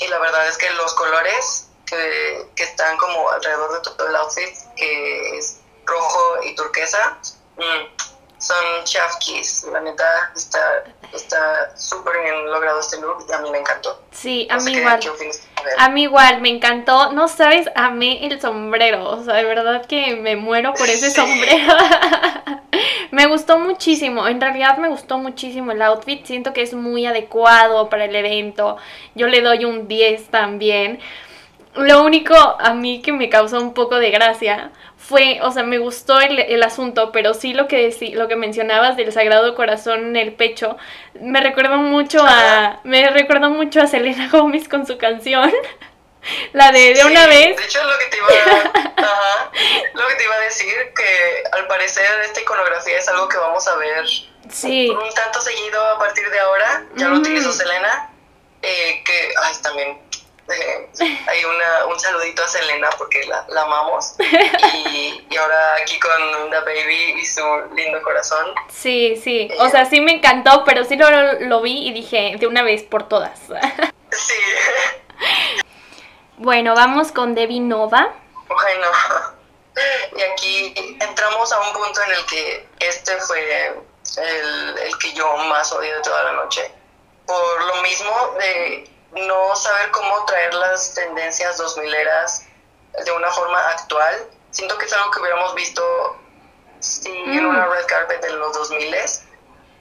y, 0.00 0.08
la 0.08 0.18
verdad 0.18 0.48
es 0.48 0.56
que 0.58 0.70
los 0.70 0.94
colores 0.94 1.68
que, 1.86 2.46
que, 2.54 2.62
están 2.62 2.96
como 2.96 3.30
alrededor 3.30 3.72
de 3.74 3.90
todo 3.90 4.08
el 4.08 4.16
outfit, 4.16 4.54
que 4.76 5.38
es 5.38 5.60
rojo 5.84 6.42
y 6.44 6.54
turquesa, 6.54 7.18
mm, 7.56 8.38
son 8.38 8.84
chafkis. 8.84 9.64
La 9.64 9.80
neta 9.80 10.32
está 10.36 10.84
está 11.12 11.76
súper 11.76 12.20
bien 12.22 12.50
logrado 12.50 12.80
este 12.80 13.00
look 13.00 13.24
y 13.28 13.32
a 13.32 13.38
mí 13.38 13.50
me 13.50 13.58
encantó. 13.58 14.02
Sí, 14.12 14.46
a 14.50 14.56
mí 14.58 14.72
igual. 14.72 15.00
A 15.78 15.88
mí 15.88 16.02
igual, 16.02 16.40
me 16.40 16.50
encantó. 16.50 17.12
No 17.12 17.28
sabes, 17.28 17.68
amé 17.74 18.26
el 18.26 18.40
sombrero. 18.40 19.10
O 19.10 19.22
sea, 19.24 19.34
de 19.34 19.44
verdad 19.44 19.86
que 19.86 20.16
me 20.16 20.36
muero 20.36 20.74
por 20.74 20.88
ese 20.88 21.10
sombrero. 21.10 21.74
me 23.10 23.26
gustó 23.26 23.58
muchísimo. 23.58 24.26
En 24.28 24.40
realidad 24.40 24.78
me 24.78 24.88
gustó 24.88 25.18
muchísimo 25.18 25.72
el 25.72 25.82
outfit. 25.82 26.24
Siento 26.24 26.52
que 26.52 26.62
es 26.62 26.74
muy 26.74 27.06
adecuado 27.06 27.88
para 27.88 28.04
el 28.04 28.14
evento. 28.14 28.76
Yo 29.14 29.28
le 29.28 29.40
doy 29.40 29.64
un 29.64 29.88
10 29.88 30.26
también. 30.26 30.98
Lo 31.74 32.02
único 32.02 32.34
a 32.34 32.72
mí 32.72 33.02
que 33.02 33.12
me 33.12 33.28
causó 33.28 33.60
un 33.60 33.74
poco 33.74 33.96
de 33.96 34.10
gracia 34.10 34.70
fue, 34.96 35.40
o 35.42 35.50
sea, 35.50 35.64
me 35.64 35.78
gustó 35.78 36.20
el, 36.20 36.38
el 36.38 36.62
asunto, 36.62 37.10
pero 37.12 37.34
sí 37.34 37.52
lo 37.52 37.68
que, 37.68 37.94
lo 38.14 38.28
que 38.28 38.36
mencionabas 38.36 38.96
del 38.96 39.12
Sagrado 39.12 39.54
Corazón 39.54 40.00
en 40.00 40.16
el 40.16 40.32
pecho, 40.32 40.76
me 41.20 41.40
recordó 41.40 41.76
mucho 41.76 42.24
a, 42.24 42.80
me 42.84 43.10
recordó 43.10 43.50
mucho 43.50 43.80
a 43.80 43.86
Selena 43.86 44.28
Gómez 44.32 44.68
con 44.68 44.86
su 44.86 44.96
canción. 44.98 45.52
La 46.54 46.72
de 46.72 46.94
de 46.94 47.04
una 47.04 47.26
vez. 47.26 47.54
De 47.54 47.64
hecho, 47.64 47.84
lo 47.84 47.98
que, 47.98 48.06
te 48.06 48.16
iba 48.16 48.26
a, 48.28 49.50
lo 49.92 50.08
que 50.08 50.14
te 50.14 50.24
iba 50.24 50.34
a 50.34 50.38
decir, 50.38 50.72
que 50.96 51.44
al 51.52 51.66
parecer 51.66 52.06
esta 52.22 52.40
iconografía 52.40 52.96
es 52.96 53.06
algo 53.08 53.28
que 53.28 53.36
vamos 53.36 53.68
a 53.68 53.76
ver 53.76 54.06
sí. 54.48 54.88
un 54.88 55.14
tanto 55.14 55.40
seguido 55.42 55.84
a 55.86 55.98
partir 55.98 56.30
de 56.30 56.40
ahora. 56.40 56.86
Ya 56.96 57.08
lo 57.08 57.16
utilizó 57.16 57.52
Selena, 57.52 58.10
eh, 58.62 59.02
que 59.04 59.34
ay, 59.42 59.54
también 59.62 59.98
hay 61.26 61.44
una, 61.44 61.86
un 61.86 61.98
saludito 61.98 62.42
a 62.44 62.48
Selena 62.48 62.90
porque 62.98 63.24
la, 63.24 63.44
la 63.48 63.62
amamos. 63.62 64.14
Y, 64.18 65.26
y, 65.30 65.36
ahora 65.36 65.76
aquí 65.76 65.98
con 65.98 66.50
The 66.50 66.60
Baby 66.60 67.20
y 67.20 67.24
su 67.24 67.42
lindo 67.74 68.02
corazón. 68.02 68.54
Sí, 68.68 69.20
sí. 69.22 69.48
O 69.58 69.68
sea, 69.70 69.86
sí 69.86 70.00
me 70.00 70.12
encantó, 70.12 70.64
pero 70.64 70.84
sí 70.84 70.96
lo, 70.96 71.10
lo 71.40 71.62
vi 71.62 71.88
y 71.88 71.92
dije 71.92 72.36
de 72.38 72.46
una 72.46 72.62
vez 72.62 72.82
por 72.82 73.08
todas. 73.08 73.40
Sí. 74.16 74.34
Bueno, 76.36 76.76
vamos 76.76 77.10
con 77.10 77.34
Debbie 77.34 77.58
Nova. 77.58 78.14
Bueno, 78.46 78.86
y 80.16 80.22
aquí 80.22 80.96
entramos 81.00 81.52
a 81.52 81.60
un 81.60 81.72
punto 81.72 82.00
en 82.02 82.10
el 82.12 82.26
que 82.26 82.68
este 82.78 83.16
fue 83.16 83.74
el, 84.18 84.78
el 84.78 84.98
que 84.98 85.12
yo 85.14 85.36
más 85.36 85.72
odio 85.72 85.96
de 85.96 86.02
toda 86.02 86.22
la 86.22 86.32
noche. 86.32 86.70
Por 87.26 87.64
lo 87.64 87.82
mismo 87.82 88.36
de 88.38 88.93
no 89.14 89.56
saber 89.56 89.90
cómo 89.90 90.24
traer 90.24 90.54
las 90.54 90.94
tendencias 90.94 91.56
2000 91.58 91.94
eras 91.94 92.46
de 93.04 93.12
una 93.12 93.30
forma 93.30 93.60
actual. 93.70 94.14
Siento 94.50 94.76
que 94.78 94.86
es 94.86 94.92
algo 94.92 95.10
que 95.10 95.20
hubiéramos 95.20 95.54
visto 95.54 95.82
sí, 96.80 97.10
en 97.26 97.46
una 97.46 97.66
mm. 97.66 97.70
red 97.70 97.86
carpet 97.86 98.24
en 98.24 98.38
los 98.38 98.52
2000 98.54 98.94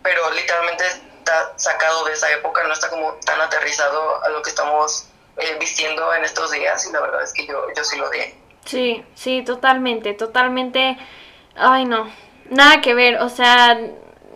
pero 0.01 0.31
literalmente 0.31 0.83
está 1.19 1.53
sacado 1.57 2.03
de 2.03 2.13
esa 2.13 2.29
época, 2.31 2.61
no 2.67 2.73
está 2.73 2.89
como 2.89 3.13
tan 3.25 3.39
aterrizado 3.39 4.21
a 4.23 4.29
lo 4.29 4.41
que 4.41 4.49
estamos 4.49 5.07
eh, 5.37 5.55
vistiendo 5.59 6.13
en 6.13 6.25
estos 6.25 6.51
días 6.51 6.85
y 6.85 6.91
la 6.91 6.99
verdad 6.99 7.23
es 7.23 7.31
que 7.33 7.47
yo, 7.47 7.67
yo 7.75 7.83
sí 7.83 7.97
lo 7.97 8.09
di. 8.09 8.19
Sí, 8.65 9.05
sí, 9.15 9.43
totalmente, 9.43 10.13
totalmente. 10.13 10.97
Ay, 11.55 11.85
no, 11.85 12.11
nada 12.49 12.81
que 12.81 12.93
ver, 12.93 13.21
o 13.21 13.29
sea, 13.29 13.79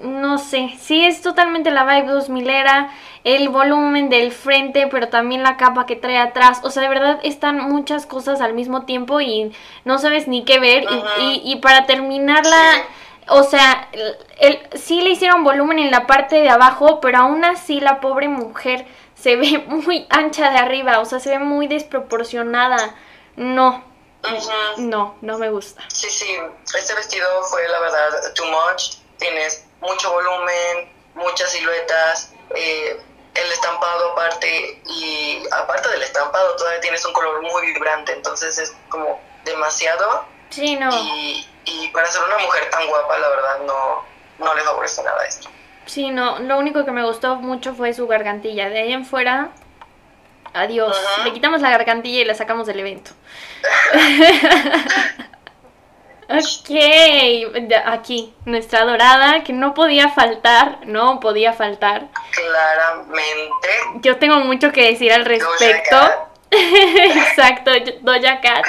no 0.01 0.37
sé, 0.37 0.75
sí 0.79 1.05
es 1.05 1.21
totalmente 1.21 1.71
la 1.71 1.83
vibe 1.83 2.13
2000 2.13 2.49
era 2.49 2.91
el 3.27 3.49
volumen 3.49 4.07
del 4.07 4.31
frente, 4.31 4.87
pero 4.87 5.09
también 5.09 5.43
la 5.43 5.57
capa 5.57 5.85
que 5.85 5.97
trae 5.97 6.17
atrás. 6.17 6.61
O 6.63 6.69
sea, 6.69 6.81
de 6.83 6.87
verdad 6.87 7.19
están 7.23 7.59
muchas 7.59 8.05
cosas 8.05 8.39
al 8.39 8.53
mismo 8.53 8.85
tiempo 8.85 9.19
y 9.19 9.51
no 9.83 9.99
sabes 9.99 10.29
ni 10.29 10.45
qué 10.45 10.59
ver. 10.59 10.85
y, 11.19 11.41
y, 11.43 11.57
para 11.57 11.85
terminarla, 11.85 12.85
o 13.27 13.43
sea, 13.43 13.89
el, 14.39 14.59
sí 14.77 15.01
le 15.01 15.09
hicieron 15.09 15.43
volumen 15.43 15.77
en 15.77 15.91
la 15.91 16.07
parte 16.07 16.37
de 16.37 16.49
abajo, 16.49 17.01
pero 17.01 17.17
aún 17.17 17.43
así 17.43 17.81
la 17.81 17.99
pobre 17.99 18.29
mujer 18.29 18.85
se 19.13 19.35
ve 19.35 19.57
muy 19.67 20.07
ancha 20.09 20.49
de 20.49 20.59
arriba, 20.59 20.99
o 20.99 21.05
sea, 21.05 21.19
se 21.19 21.31
ve 21.31 21.39
muy 21.39 21.67
desproporcionada. 21.67 22.95
No, 23.35 23.83
no, 24.77 25.17
no 25.19 25.37
me 25.37 25.49
gusta. 25.49 25.83
Sí, 25.89 26.09
sí, 26.09 26.37
este 26.77 26.95
vestido 26.95 27.27
fue 27.43 27.67
la 27.67 27.79
verdad 27.81 28.33
too 28.35 28.45
much. 28.45 28.99
Tienes 29.17 29.65
mucho 29.81 30.13
volumen, 30.13 30.89
muchas 31.13 31.51
siluetas. 31.51 32.31
Eh, 32.55 33.01
el 33.43 33.51
estampado 33.51 34.11
aparte 34.11 34.81
y 34.85 35.43
aparte 35.51 35.89
del 35.89 36.03
estampado 36.03 36.55
todavía 36.55 36.81
tienes 36.81 37.05
un 37.05 37.13
color 37.13 37.41
muy 37.41 37.73
vibrante, 37.73 38.13
entonces 38.13 38.57
es 38.57 38.75
como 38.89 39.19
demasiado. 39.45 40.25
Sí, 40.49 40.75
no. 40.75 40.89
Y, 40.91 41.47
y 41.65 41.87
para 41.89 42.07
ser 42.07 42.23
una 42.23 42.37
mujer 42.39 42.69
tan 42.69 42.87
guapa, 42.87 43.17
la 43.17 43.29
verdad, 43.29 43.59
no, 43.65 44.03
no 44.39 44.55
le 44.55 44.61
favorece 44.61 45.03
nada 45.03 45.25
esto. 45.25 45.49
Sí, 45.85 46.09
no, 46.09 46.39
lo 46.39 46.57
único 46.57 46.83
que 46.85 46.91
me 46.91 47.03
gustó 47.03 47.35
mucho 47.35 47.73
fue 47.73 47.93
su 47.93 48.07
gargantilla. 48.07 48.69
De 48.69 48.79
ahí 48.79 48.93
en 48.93 49.05
fuera, 49.05 49.51
adiós. 50.53 50.97
Le 51.23 51.33
quitamos 51.33 51.61
la 51.61 51.69
gargantilla 51.69 52.21
y 52.21 52.25
la 52.25 52.35
sacamos 52.35 52.67
del 52.67 52.79
evento. 52.79 53.11
Ok, 56.29 56.69
aquí, 57.85 58.33
nuestra 58.43 58.83
dorada, 58.83 59.43
que 59.43 59.53
no 59.53 59.73
podía 59.73 60.09
faltar, 60.09 60.79
no 60.85 61.21
podía 61.21 61.53
faltar. 61.53 62.07
Claramente. 62.31 63.69
Yo 64.01 64.17
tengo 64.17 64.39
mucho 64.39 64.73
que 64.73 64.91
decir 64.91 65.11
al 65.13 65.23
respecto. 65.23 65.95
Exacto, 66.51 67.71
Doja 68.01 68.41
Cat. 68.41 68.65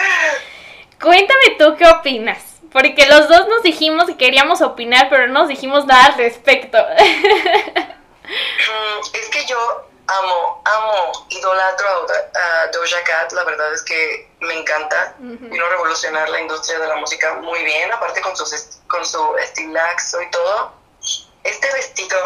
Cuéntame 1.00 1.56
tú 1.58 1.76
qué 1.76 1.86
opinas. 1.86 2.60
Porque 2.70 3.06
los 3.06 3.28
dos 3.28 3.48
nos 3.48 3.62
dijimos 3.62 4.04
que 4.06 4.16
queríamos 4.16 4.60
opinar, 4.60 5.08
pero 5.08 5.26
no 5.26 5.40
nos 5.40 5.48
dijimos 5.48 5.86
nada 5.86 6.06
al 6.06 6.14
respecto. 6.14 6.78
Mm, 8.28 9.16
es 9.16 9.28
que 9.30 9.46
yo 9.46 9.56
amo, 10.08 10.62
amo, 10.64 11.26
idolatro 11.28 11.88
a, 12.34 12.66
Doja 12.72 13.02
Cat, 13.04 13.32
la 13.32 13.44
verdad 13.44 13.72
es 13.72 13.82
que 13.82 14.30
me 14.40 14.54
encanta. 14.54 15.14
Vino 15.18 15.68
revolucionar 15.68 16.28
la 16.28 16.40
industria 16.40 16.78
de 16.78 16.88
la 16.88 16.96
música 16.96 17.34
muy 17.34 17.62
bien, 17.64 17.92
aparte 17.92 18.20
con, 18.20 18.36
sus, 18.36 18.80
con 18.88 19.04
su 19.04 19.36
estilaxo 19.38 20.20
y 20.22 20.30
todo. 20.30 20.72
Este 21.44 21.72
vestido, 21.72 22.18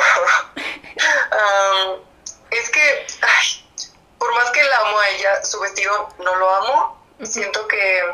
um, 1.33 2.01
es 2.51 2.71
que, 2.71 3.07
ay, 3.21 3.87
por 4.19 4.35
más 4.35 4.51
que 4.51 4.63
la 4.63 4.79
amo 4.79 4.99
a 4.99 5.09
ella, 5.11 5.45
su 5.45 5.61
vestido 5.61 6.09
no 6.19 6.35
lo 6.37 6.51
amo. 6.51 7.03
Siento 7.23 7.67
que 7.69 8.05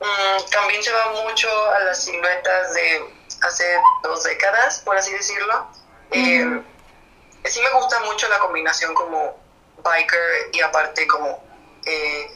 mm, 0.00 0.50
también 0.50 0.82
se 0.82 0.92
va 0.92 1.12
mucho 1.22 1.48
a 1.72 1.80
las 1.80 2.04
siluetas 2.04 2.74
de 2.74 3.14
hace 3.42 3.80
dos 4.02 4.22
décadas, 4.24 4.80
por 4.80 4.96
así 4.96 5.12
decirlo. 5.12 5.66
Eh, 6.12 6.62
sí 7.44 7.60
me 7.60 7.70
gusta 7.70 8.00
mucho 8.00 8.28
la 8.28 8.38
combinación 8.38 8.94
como 8.94 9.38
biker 9.82 10.50
y 10.52 10.60
aparte 10.60 11.06
como 11.06 11.42
eh, 11.84 12.30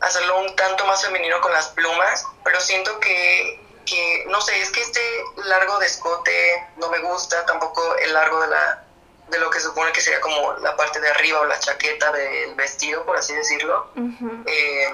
hacerlo 0.00 0.40
un 0.40 0.54
tanto 0.56 0.84
más 0.86 1.02
femenino 1.04 1.40
con 1.40 1.52
las 1.52 1.68
plumas, 1.68 2.26
pero 2.44 2.60
siento 2.60 2.98
que, 3.00 3.60
que, 3.86 4.24
no 4.28 4.40
sé, 4.40 4.60
es 4.60 4.70
que 4.70 4.80
este 4.80 5.00
largo 5.44 5.78
de 5.78 5.86
escote 5.86 6.68
no 6.76 6.88
me 6.90 6.98
gusta, 6.98 7.44
tampoco 7.46 7.96
el 7.96 8.12
largo 8.12 8.40
de 8.40 8.48
la 8.48 8.84
de 9.30 9.38
lo 9.38 9.48
que 9.48 9.60
se 9.60 9.66
supone 9.66 9.92
que 9.92 10.00
sería 10.00 10.20
como 10.20 10.54
la 10.54 10.76
parte 10.76 11.00
de 11.00 11.08
arriba 11.08 11.40
o 11.40 11.44
la 11.44 11.58
chaqueta 11.58 12.10
del 12.10 12.54
vestido, 12.56 13.04
por 13.04 13.16
así 13.16 13.32
decirlo. 13.32 13.90
Eh, 14.44 14.90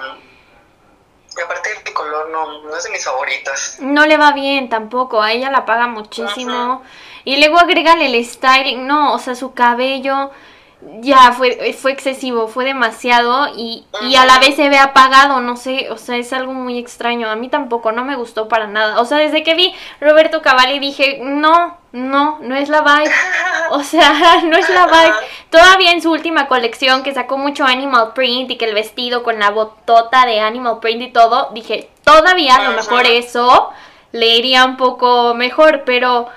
y 1.37 1.41
aparte 1.41 1.69
el 1.85 1.93
color 1.93 2.29
no, 2.29 2.63
no, 2.63 2.75
es 2.75 2.83
de 2.83 2.89
mis 2.89 3.03
favoritas. 3.03 3.77
No 3.79 4.05
le 4.05 4.17
va 4.17 4.31
bien 4.31 4.69
tampoco, 4.69 5.21
a 5.21 5.31
ella 5.31 5.51
la 5.51 5.65
paga 5.65 5.87
muchísimo. 5.87 6.83
Y 7.23 7.37
luego 7.37 7.59
agrégale 7.59 8.05
el 8.05 8.25
styling, 8.25 8.87
no, 8.87 9.13
o 9.13 9.19
sea, 9.19 9.35
su 9.35 9.53
cabello 9.53 10.31
ya 10.99 11.31
fue, 11.31 11.73
fue 11.73 11.91
excesivo, 11.91 12.47
fue 12.47 12.63
demasiado 12.63 13.47
y, 13.55 13.85
y, 14.01 14.15
a 14.15 14.25
la 14.25 14.39
vez 14.39 14.55
se 14.55 14.69
ve 14.69 14.77
apagado, 14.77 15.41
no 15.41 15.57
sé, 15.57 15.89
o 15.89 15.97
sea, 15.97 16.17
es 16.17 16.31
algo 16.33 16.53
muy 16.53 16.77
extraño. 16.77 17.29
A 17.29 17.35
mí 17.35 17.49
tampoco, 17.49 17.91
no 17.91 18.05
me 18.05 18.15
gustó 18.15 18.47
para 18.47 18.67
nada. 18.67 19.01
O 19.01 19.05
sea, 19.05 19.17
desde 19.17 19.43
que 19.43 19.55
vi 19.55 19.73
Roberto 19.99 20.41
Cavalli 20.41 20.79
dije, 20.79 21.19
no, 21.21 21.77
no, 21.91 22.37
no 22.41 22.55
es 22.55 22.69
la 22.69 22.81
vibe. 22.81 23.11
O 23.71 23.83
sea, 23.83 24.41
no 24.43 24.57
es 24.57 24.69
la 24.69 24.85
vibe. 24.87 25.15
Todavía 25.49 25.91
en 25.91 26.01
su 26.01 26.11
última 26.11 26.47
colección 26.47 27.03
que 27.03 27.13
sacó 27.13 27.37
mucho 27.37 27.65
Animal 27.65 28.13
Print 28.13 28.51
y 28.51 28.57
que 28.57 28.65
el 28.65 28.73
vestido 28.73 29.23
con 29.23 29.39
la 29.39 29.51
botota 29.51 30.25
de 30.25 30.39
Animal 30.39 30.79
Print 30.79 31.01
y 31.01 31.11
todo, 31.11 31.49
dije, 31.53 31.89
todavía 32.03 32.55
a 32.55 32.63
lo 32.63 32.71
mejor 32.77 33.05
eso 33.05 33.69
le 34.11 34.35
iría 34.37 34.65
un 34.65 34.77
poco 34.77 35.33
mejor, 35.35 35.83
pero, 35.85 36.27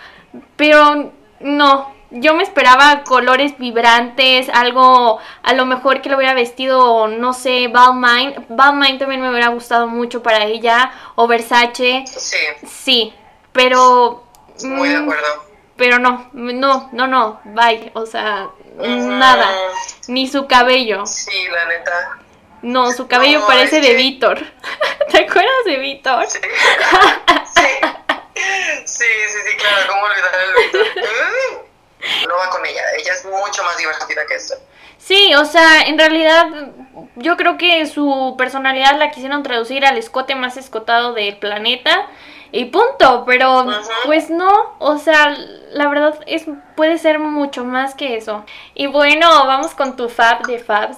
pero 0.57 1.12
no, 1.40 1.93
yo 2.11 2.35
me 2.35 2.43
esperaba 2.43 3.05
colores 3.05 3.57
vibrantes, 3.59 4.49
algo 4.53 5.19
a 5.43 5.53
lo 5.55 5.66
mejor 5.66 6.03
que 6.03 6.09
lo 6.09 6.16
hubiera 6.16 6.35
vestido, 6.35 7.09
no 7.09 7.33
sé, 7.33 7.69
Balmain. 7.69 8.35
Balmain 8.49 8.99
también 8.99 9.21
me 9.21 9.31
hubiera 9.31 9.49
gustado 9.49 9.87
mucho 9.87 10.23
para 10.23 10.45
ella, 10.45 10.90
o 11.14 11.27
Versace. 11.27 12.05
Sí. 12.07 12.37
Sí, 12.66 13.14
pero... 13.53 14.25
Muy 14.62 14.88
de 14.88 14.99
mm, 14.99 15.03
acuerdo. 15.03 15.50
Pero 15.81 15.99
no, 15.99 16.29
no, 16.35 16.90
no, 16.93 17.07
no, 17.07 17.40
bye, 17.43 17.90
o 17.95 18.05
sea, 18.05 18.51
nada, 18.77 19.51
ni 20.09 20.29
su 20.29 20.47
cabello. 20.47 21.07
Sí, 21.07 21.49
la 21.51 21.64
neta. 21.64 22.19
No, 22.61 22.93
su 22.93 23.09
cabello 23.09 23.47
parece 23.47 23.81
de 23.81 23.95
Víctor. 23.95 24.38
¿Te 25.11 25.25
acuerdas 25.25 25.64
de 25.64 25.79
Víctor? 25.79 26.27
Sí. 26.27 26.38
sí. 27.55 27.62
Sí, 28.85 29.05
sí, 29.07 29.57
claro, 29.57 29.87
¿cómo 29.88 30.03
olvidar 30.03 30.35
el 30.35 30.64
Víctor? 30.64 31.66
no 32.29 32.37
va 32.37 32.51
con 32.51 32.66
ella. 32.66 32.83
Ella 32.99 33.14
es 33.14 33.25
mucho 33.25 33.64
más 33.64 33.79
divertida 33.79 34.27
que 34.27 34.35
esto. 34.35 34.57
Sí, 34.99 35.35
o 35.35 35.47
sea, 35.47 35.81
en 35.87 35.99
realidad 35.99 36.47
yo 37.16 37.38
creo 37.38 37.57
que 37.57 37.87
su 37.87 38.35
personalidad 38.37 38.99
la 38.99 39.11
quisieron 39.12 39.43
traducir 39.43 39.87
al 39.87 39.97
escote 39.97 40.35
más 40.35 40.59
escotado 40.59 41.14
del 41.14 41.38
planeta 41.38 42.07
y 42.53 42.67
punto, 42.67 43.25
pero 43.27 43.67
pues 44.05 44.31
no, 44.31 44.77
o 44.79 44.99
sea, 44.99 45.31
la 45.71 45.89
verdad 45.89 46.19
es 46.27 46.45
puede 46.77 46.99
ser 46.99 47.19
mucho 47.19 47.65
más 47.65 47.95
que 47.95 48.17
eso. 48.17 48.45
Y 48.75 48.87
bueno, 48.87 49.47
vamos 49.47 49.75
con 49.75 49.97
tu 49.97 50.09
fab 50.09 50.43
de 50.47 50.59
fabs. 50.59 50.97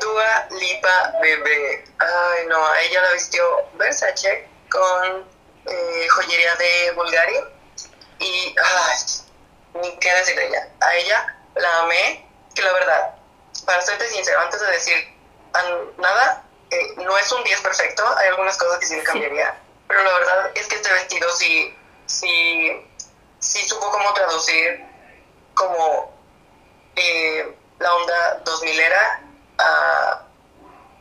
Dua 0.00 0.48
Lipa 0.50 1.12
Bebé. 1.20 1.84
Ay, 1.98 2.46
no, 2.48 2.74
ella 2.76 3.02
la 3.02 3.12
vistió 3.12 3.42
Versace 3.74 4.48
con 4.70 5.24
eh, 5.66 6.06
joyería 6.08 6.54
de 6.56 6.92
Bulgari 6.92 7.36
y, 8.18 8.54
ay, 8.62 8.96
ni 9.74 9.98
qué 9.98 10.14
decir 10.14 10.36
de 10.36 10.46
ella. 10.48 10.68
A 10.80 10.94
ella 10.96 11.36
la 11.56 11.80
amé, 11.80 12.28
que 12.54 12.62
la 12.62 12.72
verdad, 12.72 13.14
para 13.66 13.82
serte 13.82 14.08
sincero, 14.08 14.40
antes 14.40 14.60
de 14.60 14.70
decir 14.70 15.14
nada, 15.98 16.43
eh, 16.74 16.94
no 16.96 17.16
es 17.18 17.30
un 17.32 17.44
10 17.44 17.60
perfecto, 17.60 18.04
hay 18.18 18.28
algunas 18.28 18.56
cosas 18.56 18.78
que 18.78 18.86
sí 18.86 18.96
le 18.96 19.02
cambiaría, 19.02 19.58
pero 19.88 20.02
la 20.02 20.12
verdad 20.12 20.50
es 20.54 20.66
que 20.66 20.76
este 20.76 20.92
vestido 20.92 21.30
sí, 21.32 21.76
sí, 22.06 22.86
sí 23.38 23.68
supo 23.68 23.90
cómo 23.90 24.12
traducir 24.14 24.84
como 25.54 26.12
eh, 26.96 27.56
la 27.78 27.94
onda 27.94 28.42
2000 28.44 28.80
era 28.80 29.22
a, 29.58 30.22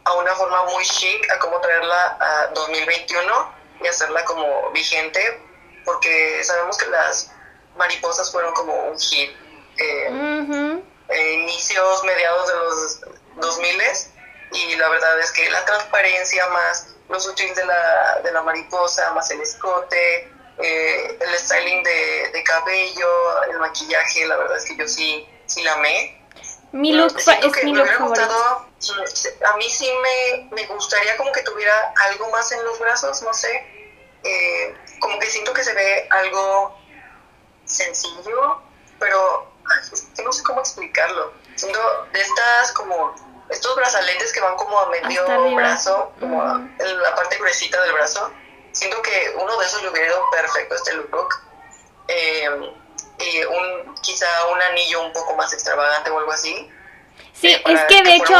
a 0.05 0.13
una 0.13 0.35
forma 0.35 0.65
muy 0.65 0.83
chic, 0.83 1.31
a 1.31 1.39
cómo 1.39 1.59
traerla 1.59 2.17
a 2.19 2.47
2021 2.53 3.53
y 3.83 3.87
hacerla 3.87 4.23
como 4.25 4.71
vigente 4.71 5.41
porque 5.85 6.43
sabemos 6.43 6.77
que 6.77 6.87
las 6.87 7.31
mariposas 7.75 8.31
fueron 8.31 8.53
como 8.53 8.73
un 8.89 8.99
hit. 8.99 9.31
Eh, 9.77 10.81
inicios, 11.43 12.03
mediados 12.03 12.47
de 12.47 12.55
los 12.55 13.01
2000 13.35 13.81
y 14.53 14.75
la 14.75 14.89
verdad 14.89 15.19
es 15.19 15.31
que 15.31 15.49
la 15.49 15.65
transparencia 15.65 16.47
más 16.47 16.93
lo 17.09 17.19
sutil 17.19 17.53
de 17.53 17.65
la, 17.65 18.19
de 18.23 18.31
la 18.31 18.41
mariposa, 18.41 19.11
más 19.13 19.29
el 19.31 19.41
escote, 19.41 20.31
eh, 20.59 21.17
el 21.19 21.37
styling 21.37 21.83
de, 21.83 22.43
cabello, 22.45 23.43
el 23.49 23.59
maquillaje, 23.59 24.25
la 24.25 24.37
verdad 24.37 24.57
es 24.57 24.65
que 24.65 24.77
yo 24.77 24.87
sí, 24.87 25.27
sí 25.45 25.63
la 25.63 25.73
amé. 25.73 26.19
Mi 26.71 26.91
look 26.91 27.15
es 27.17 27.63
mi 27.63 27.73
look 27.73 27.87
favorito. 27.87 28.67
A 29.45 29.57
mí 29.57 29.69
sí 29.69 29.89
me, 30.01 30.49
me 30.51 30.65
gustaría 30.67 31.15
como 31.17 31.31
que 31.31 31.41
tuviera 31.43 31.93
algo 32.07 32.29
más 32.31 32.51
en 32.51 32.63
los 32.65 32.79
brazos, 32.79 33.21
no 33.21 33.33
sé. 33.33 33.51
Eh, 34.23 34.75
como 34.99 35.19
que 35.19 35.29
siento 35.29 35.53
que 35.53 35.63
se 35.63 35.73
ve 35.73 36.07
algo 36.09 36.77
sencillo, 37.65 38.61
pero 38.99 39.51
no 40.23 40.31
sé 40.31 40.43
cómo 40.43 40.61
explicarlo. 40.61 41.33
Siento 41.55 41.79
de 42.11 42.21
estas 42.21 42.71
como 42.73 43.32
estos 43.49 43.75
brazaletes 43.75 44.31
que 44.33 44.41
van 44.41 44.55
como 44.55 44.79
a 44.79 44.89
medio 44.89 45.55
brazo, 45.55 46.11
como 46.19 46.43
en 46.79 47.01
la 47.01 47.15
parte 47.15 47.37
gruesita 47.37 47.81
del 47.81 47.93
brazo. 47.93 48.31
Siento 48.71 49.01
que 49.01 49.35
uno 49.37 49.57
de 49.57 49.65
esos 49.65 49.81
le 49.83 49.89
hubiera 49.89 50.07
ido 50.07 50.29
perfecto 50.31 50.73
a 50.73 50.77
este 50.77 50.93
look. 50.95 51.29
Eh, 52.07 52.73
y 53.19 53.43
un, 53.45 53.95
quizá 54.01 54.27
un 54.51 54.61
anillo 54.61 55.01
un 55.03 55.13
poco 55.13 55.35
más 55.35 55.53
extravagante 55.53 56.09
o 56.09 56.17
algo 56.17 56.31
así. 56.31 56.69
Sí, 57.43 57.49
es 57.49 57.81
que 57.89 58.01
de 58.03 58.15
hecho... 58.15 58.33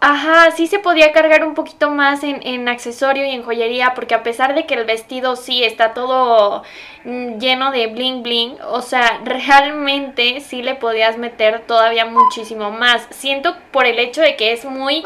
Ajá, 0.00 0.50
sí 0.50 0.66
se 0.66 0.80
podía 0.80 1.12
cargar 1.12 1.44
un 1.44 1.54
poquito 1.54 1.88
más 1.88 2.24
en, 2.24 2.44
en, 2.44 2.68
accesorio 2.68 3.24
y 3.24 3.30
en 3.30 3.44
joyería, 3.44 3.94
porque 3.94 4.16
a 4.16 4.24
pesar 4.24 4.56
de 4.56 4.66
que 4.66 4.74
el 4.74 4.86
vestido 4.86 5.36
sí 5.36 5.62
está 5.62 5.94
todo 5.94 6.64
mm, 7.04 7.38
lleno 7.38 7.70
de 7.70 7.86
bling 7.86 8.24
bling, 8.24 8.58
o 8.70 8.82
sea, 8.82 9.20
realmente 9.22 10.40
sí 10.40 10.62
le 10.62 10.74
podías 10.74 11.16
meter 11.16 11.64
todavía 11.64 12.06
muchísimo 12.06 12.72
más. 12.72 13.06
Siento 13.10 13.56
por 13.70 13.86
el 13.86 14.00
hecho 14.00 14.20
de 14.20 14.34
que 14.34 14.52
es 14.52 14.64
muy... 14.64 15.04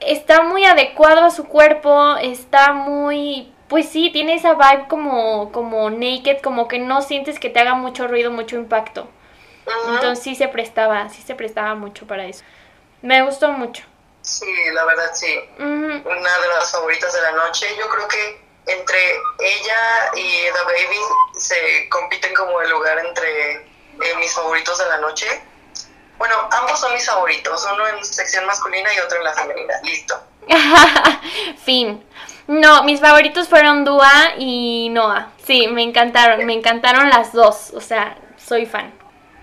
Está 0.00 0.42
muy 0.42 0.64
adecuado 0.64 1.24
a 1.24 1.30
su 1.30 1.44
cuerpo, 1.44 2.16
está 2.16 2.72
muy... 2.72 3.52
Pues 3.68 3.86
sí, 3.86 4.08
tiene 4.08 4.32
esa 4.32 4.54
vibe 4.54 4.86
como, 4.88 5.52
como 5.52 5.90
naked, 5.90 6.38
como 6.42 6.68
que 6.68 6.78
no 6.78 7.02
sientes 7.02 7.38
que 7.38 7.50
te 7.50 7.60
haga 7.60 7.74
mucho 7.74 8.08
ruido, 8.08 8.30
mucho 8.30 8.56
impacto. 8.56 9.08
Entonces 9.88 10.22
sí 10.22 10.34
se 10.34 10.48
prestaba, 10.48 11.08
sí 11.08 11.22
se 11.22 11.34
prestaba 11.34 11.74
mucho 11.74 12.06
para 12.06 12.24
eso. 12.26 12.44
Me 13.02 13.22
gustó 13.22 13.50
mucho. 13.52 13.84
Sí, 14.22 14.46
la 14.72 14.84
verdad 14.84 15.10
sí. 15.14 15.38
Una 15.58 16.02
de 16.04 16.48
las 16.54 16.70
favoritas 16.70 17.12
de 17.12 17.22
la 17.22 17.32
noche. 17.32 17.66
Yo 17.78 17.88
creo 17.88 18.08
que 18.08 18.40
entre 18.66 18.98
ella 19.38 20.10
y 20.14 20.44
The 20.52 20.64
Baby 20.64 20.98
se 21.38 21.88
compiten 21.88 22.34
como 22.34 22.60
el 22.60 22.70
lugar 22.70 22.98
entre 22.98 23.52
eh, 23.54 24.14
mis 24.18 24.32
favoritos 24.34 24.78
de 24.78 24.86
la 24.86 24.98
noche. 24.98 25.26
Bueno, 26.18 26.34
ambos 26.50 26.80
son 26.80 26.92
mis 26.92 27.06
favoritos, 27.06 27.66
uno 27.72 27.86
en 27.88 28.04
sección 28.04 28.44
masculina 28.44 28.92
y 28.92 28.98
otro 28.98 29.18
en 29.18 29.24
la 29.24 29.32
femenina. 29.32 29.74
Listo. 29.84 30.20
fin. 31.64 32.04
No, 32.48 32.82
mis 32.82 33.00
favoritos 33.00 33.48
fueron 33.48 33.84
Dua 33.84 34.34
y 34.38 34.88
Noah. 34.90 35.30
Sí, 35.44 35.68
me 35.68 35.82
encantaron, 35.82 36.44
me 36.44 36.54
encantaron 36.54 37.08
las 37.10 37.32
dos. 37.32 37.72
O 37.74 37.80
sea, 37.80 38.18
soy 38.36 38.66
fan. 38.66 38.97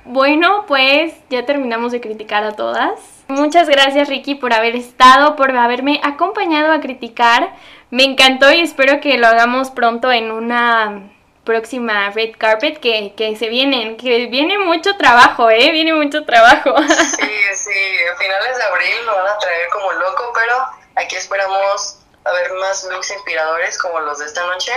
Bueno, 0.06 0.65
pues 0.68 1.13
ya 1.30 1.46
terminamos 1.46 1.91
de 1.91 2.00
criticar 2.00 2.44
a 2.44 2.56
todas. 2.56 3.00
Muchas 3.28 3.68
gracias 3.68 4.08
Ricky 4.08 4.36
por 4.36 4.54
haber 4.54 4.76
estado, 4.76 5.36
por 5.36 5.56
haberme 5.58 6.00
acompañado 6.04 6.72
a 6.72 6.80
criticar. 6.80 7.56
Me 7.89 8.04
encantó 8.04 8.52
y 8.52 8.62
espero 8.62 9.02
que 9.02 9.18
lo 9.18 9.26
hagamos 9.26 9.72
pronto 9.72 10.12
en 10.12 10.32
una 10.32 11.12
próxima 11.44 12.12
red 12.12 12.36
carpet 12.38 12.80
que, 12.80 13.13
que 13.15 13.36
se 13.36 13.50
vienen, 13.50 13.98
que 13.98 14.28
viene 14.28 14.60
mucho 14.60 14.96
trabajo, 14.98 15.50
¿eh? 15.50 15.72
Viene 15.72 15.94
mucho 15.94 16.24
trabajo. 16.24 16.76
Sí, 16.78 17.32
sí, 17.54 17.72
a 18.12 18.18
finales 18.18 18.58
de 18.58 18.63
abril 18.63 19.06
lo 19.06 19.15
van 19.15 19.28
a 19.28 19.38
traer 19.39 19.70
como 19.70 19.91
loco, 19.94 20.32
pero 20.36 20.56
aquí 20.96 21.15
esperamos 21.15 22.00
a 22.26 22.32
ver 22.32 22.52
más 22.60 22.84
looks 22.91 23.12
inspiradores 23.12 23.78
como 23.78 24.00
los 24.02 24.20
de 24.20 24.26
esta 24.26 24.46
noche 24.46 24.72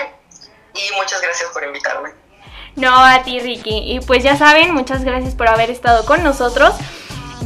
y 0.75 0.95
muchas 0.97 1.21
gracias 1.21 1.51
por 1.51 1.64
invitarme. 1.64 2.28
No, 2.77 2.95
a 2.95 3.23
ti 3.23 3.41
Ricky. 3.41 3.93
Y 3.93 4.01
pues 4.01 4.23
ya 4.23 4.37
saben, 4.37 4.75
muchas 4.75 5.05
gracias 5.05 5.35
por 5.35 5.49
haber 5.49 5.71
estado 5.71 6.05
con 6.05 6.23
nosotros. 6.23 6.75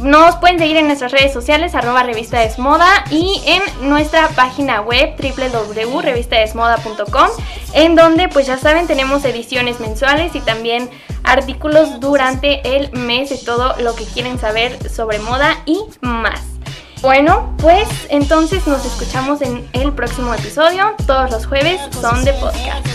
Nos 0.01 0.35
pueden 0.35 0.59
seguir 0.59 0.77
en 0.77 0.87
nuestras 0.87 1.11
redes 1.11 1.31
sociales, 1.31 1.75
arroba 1.75 2.01
revista 2.03 2.39
desmoda 2.39 3.05
y 3.09 3.41
en 3.45 3.61
nuestra 3.87 4.27
página 4.29 4.81
web 4.81 5.15
www.revistadesmoda.com 5.17 7.29
en 7.73 7.95
donde 7.95 8.27
pues 8.27 8.47
ya 8.47 8.57
saben 8.57 8.87
tenemos 8.87 9.23
ediciones 9.23 9.79
mensuales 9.79 10.35
y 10.35 10.41
también 10.41 10.89
artículos 11.23 12.01
durante 12.01 12.75
el 12.75 12.91
mes 12.91 13.29
de 13.29 13.37
todo 13.37 13.75
lo 13.79 13.95
que 13.95 14.03
quieren 14.03 14.37
saber 14.39 14.89
sobre 14.89 15.19
moda 15.19 15.61
y 15.65 15.79
más. 16.01 16.41
Bueno, 17.01 17.53
pues 17.57 17.87
entonces 18.09 18.65
nos 18.65 18.85
escuchamos 18.85 19.41
en 19.41 19.67
el 19.73 19.93
próximo 19.93 20.33
episodio. 20.33 20.95
Todos 21.05 21.31
los 21.31 21.45
jueves 21.45 21.81
son 21.99 22.23
de 22.23 22.33
podcast. 22.33 22.87